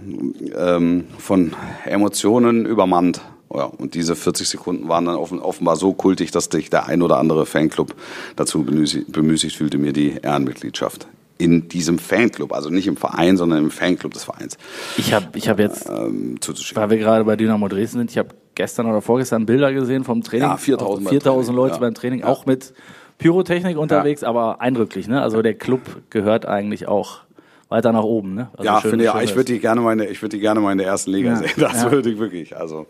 [0.56, 1.54] ähm, von
[1.86, 3.20] Emotionen übermannt.
[3.54, 7.02] Ja, und diese 40 Sekunden waren dann offen, offenbar so kultig, dass sich der ein
[7.02, 7.94] oder andere Fanclub
[8.36, 11.06] dazu bemüßigt, bemüßigt fühlte, mir die Ehrenmitgliedschaft
[11.42, 14.56] in diesem Fanclub, also nicht im Verein, sondern im Fanclub des Vereins
[14.96, 16.36] Ich habe ich hab jetzt, ähm,
[16.74, 20.22] weil wir gerade bei Dynamo Dresden sind, ich habe gestern oder vorgestern Bilder gesehen vom
[20.22, 20.48] Training.
[20.48, 21.80] Ja, 4000 Auch beim 4000 Training, Leute ja.
[21.80, 22.74] beim Training, auch mit
[23.18, 25.08] Pyrotechnik unterwegs, aber eindrücklich.
[25.08, 25.20] Ne?
[25.20, 25.80] Also der Club
[26.10, 27.20] gehört eigentlich auch
[27.68, 28.34] weiter nach oben.
[28.34, 28.50] Ne?
[28.52, 30.60] Also ja, schön- finde ich, schön ich würde die gerne meine, ich würde die gerne
[30.60, 31.50] mal in der ersten Liga Ja, sehen.
[31.56, 31.90] Das ja.
[31.90, 32.56] würde ich wirklich.
[32.56, 32.86] Also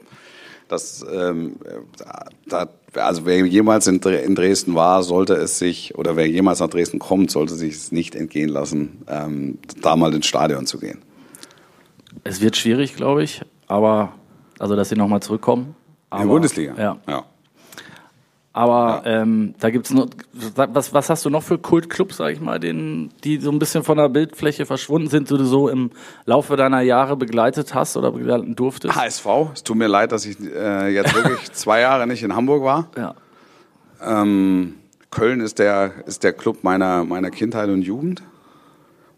[0.72, 1.56] das, ähm,
[2.48, 6.60] da, also wer jemals in, Dre- in Dresden war, sollte es sich oder wer jemals
[6.60, 10.78] nach Dresden kommt, sollte sich es nicht entgehen lassen, ähm, da mal ins Stadion zu
[10.78, 11.02] gehen.
[12.24, 14.12] Es wird schwierig, glaube ich, aber
[14.58, 15.62] also dass sie nochmal zurückkommen.
[15.64, 15.74] In
[16.10, 16.74] Aber, der Bundesliga.
[16.76, 16.96] Ja.
[17.06, 17.24] ja.
[18.54, 20.08] Aber ähm, da gibt's noch.
[20.54, 23.82] Was, was hast du noch für Kultclubs, sag ich mal, den, die so ein bisschen
[23.82, 25.90] von der Bildfläche verschwunden sind, die du so im
[26.26, 28.94] Laufe deiner Jahre begleitet hast oder begleiten durftest?
[28.94, 29.26] HSV.
[29.54, 32.88] Es tut mir leid, dass ich äh, jetzt wirklich zwei Jahre nicht in Hamburg war.
[32.96, 33.14] Ja.
[34.02, 34.74] Ähm,
[35.10, 38.22] Köln ist der, ist der Club meiner, meiner Kindheit und Jugend.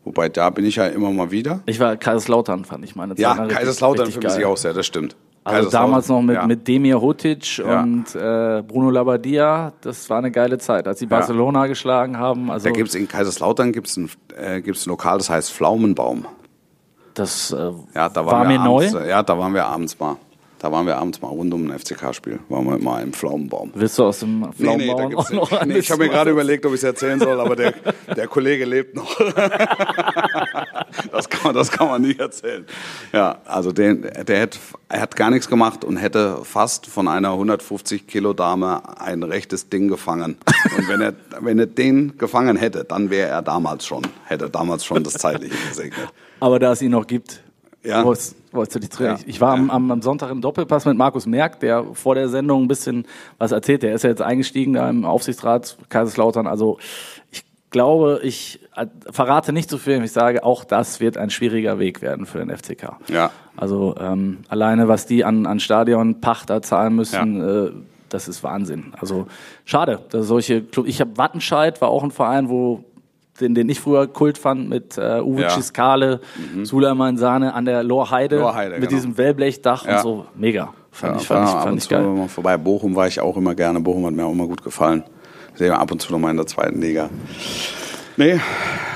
[0.05, 1.61] Wobei, da bin ich ja immer mal wieder.
[1.67, 5.17] Ich war Kaiserslautern, fand ich meine Zeit Ja, Kaiserslautern vermisse ich auch sehr, das stimmt.
[5.45, 6.47] Also damals noch mit, ja.
[6.47, 7.83] mit Demir Hotic Ja.
[7.83, 12.51] und äh, Bruno Labbadia, das war eine geile Zeit, als sie Barcelona geschlagen haben.
[12.51, 16.25] Also Da gibt's in Kaiserslautern gibt's ein, äh, gibt's ein Lokal, das heißt Pflaumenbaum.
[17.13, 18.87] das äh, Ja, da waren war wir mir neu.
[18.89, 20.17] abends, Ja, da waren wir abends mal.
[20.65, 22.39] Da waren wir abends mal rund um ein FCK-Spiel.
[22.49, 23.73] Waren wir mal im Pflaumenbaum.
[23.75, 26.31] Willst du aus dem Nee, nee, da gibt's auch noch nee, Ich habe mir gerade
[26.31, 27.75] überlegt, ob ich es erzählen soll, aber der,
[28.17, 29.15] der Kollege lebt noch.
[31.13, 32.65] das, kann man, das kann man nicht erzählen.
[33.13, 34.59] Ja, also den, der hat,
[34.89, 39.69] er hat gar nichts gemacht und hätte fast von einer 150 Kilo Dame ein rechtes
[39.69, 40.39] Ding gefangen.
[40.79, 44.87] Und wenn er, wenn er den gefangen hätte, dann wäre er damals schon, hätte damals
[44.87, 46.09] schon das Zeitliche gesegnet.
[46.41, 47.44] Aber da es ihn noch gibt,
[47.85, 48.05] Ja.
[48.05, 48.99] wolltest, wolltest du dich.
[48.99, 49.19] Ja.
[49.27, 52.69] Ich war am, am, Sonntag im Doppelpass mit Markus Merck, der vor der Sendung ein
[52.69, 53.07] bisschen
[53.39, 53.83] was erzählt.
[53.83, 56.47] Der ist ja jetzt eingestiegen da im Aufsichtsrat Kaiserslautern.
[56.47, 56.79] Also
[57.31, 58.61] ich glaube, ich
[59.11, 62.39] verrate nicht zu viel, wenn ich sage, auch das wird ein schwieriger Weg werden für
[62.39, 62.97] den FCK.
[63.09, 63.31] Ja.
[63.57, 67.71] Also ähm, alleine, was die an, an Stadionpachter zahlen müssen, äh,
[68.09, 68.93] das ist Wahnsinn.
[69.01, 69.27] Also
[69.65, 70.87] schade, dass solche Club.
[70.87, 72.85] Ich habe Wattenscheid, war auch ein Verein, wo
[73.41, 75.51] den, den ich früher Kult fand mit äh, Uwe Ja.
[75.51, 76.21] Ciskale,
[76.63, 78.91] Suleiman Sahne an der Lorheide, Lorheide, mit genau.
[78.91, 79.97] diesem Wellblechdach Ja.
[79.97, 80.27] und so.
[80.37, 80.73] Mega.
[80.91, 82.03] Fand Ja, ich, fand ich, fand ich geil.
[82.03, 82.57] mal vorbei.
[82.57, 83.81] Bochum war ich auch immer gerne.
[83.81, 85.03] Bochum hat mir auch immer gut gefallen.
[85.55, 87.11] Sehen wir ab und zu noch mal in der zweiten Liga.
[88.17, 88.41] Nee,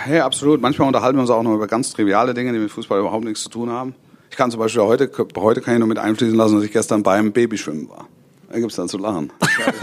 [0.09, 0.61] nee, absolut.
[0.61, 3.43] Manchmal unterhalten wir uns auch noch über ganz triviale Dinge, die mit Fußball überhaupt nichts
[3.43, 3.95] zu tun haben.
[4.31, 7.03] Ich kann zum Beispiel heute, heute kann ich nur mit einfließen lassen, dass ich gestern
[7.03, 8.07] beim Babyschwimmen war.
[8.51, 9.31] Da gibt's dann zu lachen.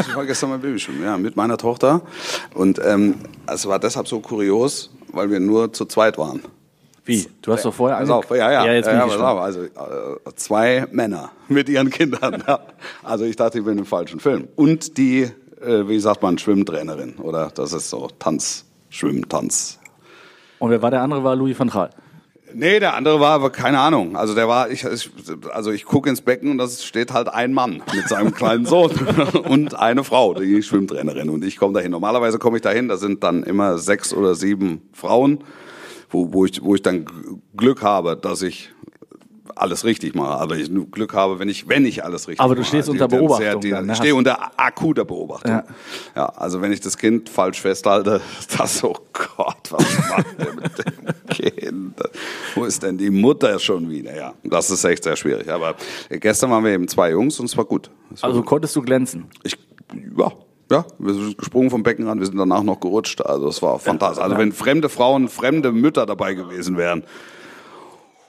[0.07, 2.01] Ich war gestern beim Babyschwimmen, ja, mit meiner Tochter.
[2.55, 3.15] Und ähm,
[3.47, 6.41] es war deshalb so kurios, weil wir nur zu zweit waren.
[7.05, 7.27] Wie?
[7.43, 9.39] Du hast doch vorher Pass auf, ange- ja, ja, ja, jetzt bin ja ich auf,
[9.39, 9.69] also äh,
[10.35, 12.43] zwei Männer mit ihren Kindern.
[12.47, 12.59] Ja.
[13.03, 14.47] Also ich dachte, ich bin im falschen Film.
[14.55, 15.29] Und die,
[15.61, 17.51] äh, wie sagt man, Schwimmtrainerin, oder?
[17.53, 19.77] Das ist so Tanz, Schwimmen, Tanz.
[20.57, 21.23] Und wer war der andere?
[21.23, 21.91] War Louis van Gaal.
[22.57, 24.15] Nee, der andere war, aber keine Ahnung.
[24.15, 25.11] Also der war, ich, ich
[25.51, 28.91] also ich gucke ins Becken und das steht halt ein Mann mit seinem kleinen Sohn
[29.49, 31.29] und eine Frau, die Schwimmtrainerin.
[31.29, 31.91] Und ich komme dahin.
[31.91, 35.43] Normalerweise komme ich dahin, da sind dann immer sechs oder sieben Frauen,
[36.09, 37.05] wo, wo, ich, wo ich dann
[37.57, 38.71] Glück habe, dass ich
[39.55, 40.39] alles richtig mache.
[40.39, 42.69] Aber ich nur Glück habe, wenn ich, wenn ich alles richtig Aber du mache.
[42.69, 43.91] stehst Also unter Beobachtung die- dann, ne?
[43.93, 45.51] Ich stehe unter akuter Beobachtung.
[45.51, 45.63] Ja.
[46.15, 46.25] Ja.
[46.29, 50.77] also wenn ich das Kind falsch festhalte, ist das, oh Gott, was macht der mit
[50.79, 51.99] dem Kind?
[52.55, 54.15] Wo ist denn die Mutter schon wieder?
[54.15, 55.49] Ja, das ist echt sehr schwierig.
[55.51, 55.75] Aber
[56.09, 57.91] gestern waren wir eben zwei Jungs und es war gut.
[58.13, 58.47] Es war Also gut.
[58.49, 59.25] konntest du glänzen.
[59.43, 59.57] Ich,
[60.17, 60.31] ja,
[60.71, 63.21] ja, wir sind gesprungen vom Becken ran, wir sind danach noch gerutscht.
[63.21, 64.23] Also es war fantastisch.
[64.23, 67.03] Also wenn fremde Frauen, fremde Mütter dabei gewesen wären,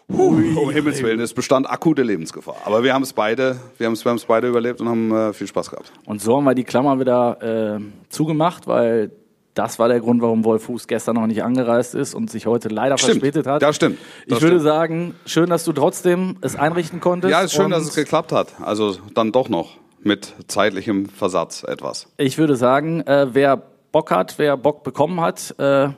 [0.08, 2.56] Puh, um Himmels Willen, es bestand akute Lebensgefahr.
[2.64, 5.48] Aber wir haben es beide, wir haben es, es beide überlebt und haben äh, viel
[5.48, 5.92] Spaß gehabt.
[6.04, 9.10] Und so haben wir die Klammer wieder äh, zugemacht, weil
[9.54, 12.68] das war der Grund, warum Wolf Fuß gestern noch nicht angereist ist und sich heute
[12.68, 13.20] leider Stimmt.
[13.20, 13.62] verspätet hat.
[13.62, 13.98] Ja, stimmt.
[14.28, 14.62] Das ich würde stimmt.
[14.62, 17.32] sagen, schön, dass du trotzdem es einrichten konntest.
[17.32, 18.60] Ja, ist schön, dass es geklappt hat.
[18.60, 22.06] Also dann doch noch mit zeitlichem Versatz etwas.
[22.18, 23.60] Ich würde sagen, äh, wer
[23.92, 25.88] Bock hat, wer Bock bekommen hat, äh,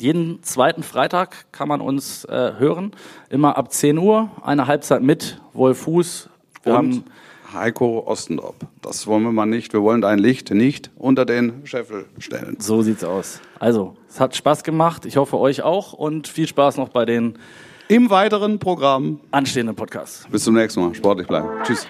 [0.00, 2.92] jeden zweiten Freitag kann man uns äh, hören.
[3.30, 6.28] Immer ab 10 Uhr, eine Halbzeit mit Wolf Fuß.
[6.62, 7.04] Wir haben Und
[7.54, 8.56] Heiko Ostendorp.
[8.82, 9.72] Das wollen wir mal nicht.
[9.72, 12.56] Wir wollen dein Licht nicht unter den Scheffel stellen.
[12.58, 13.40] So sieht's aus.
[13.60, 15.06] Also, es hat Spaß gemacht.
[15.06, 17.38] Ich hoffe euch auch und viel Spaß noch bei den
[17.88, 19.20] Im weiteren Programm.
[19.30, 20.26] anstehenden Podcasts.
[20.30, 20.94] Bis zum nächsten Mal.
[20.94, 21.48] Sportlich bleiben.
[21.64, 21.86] Tschüss.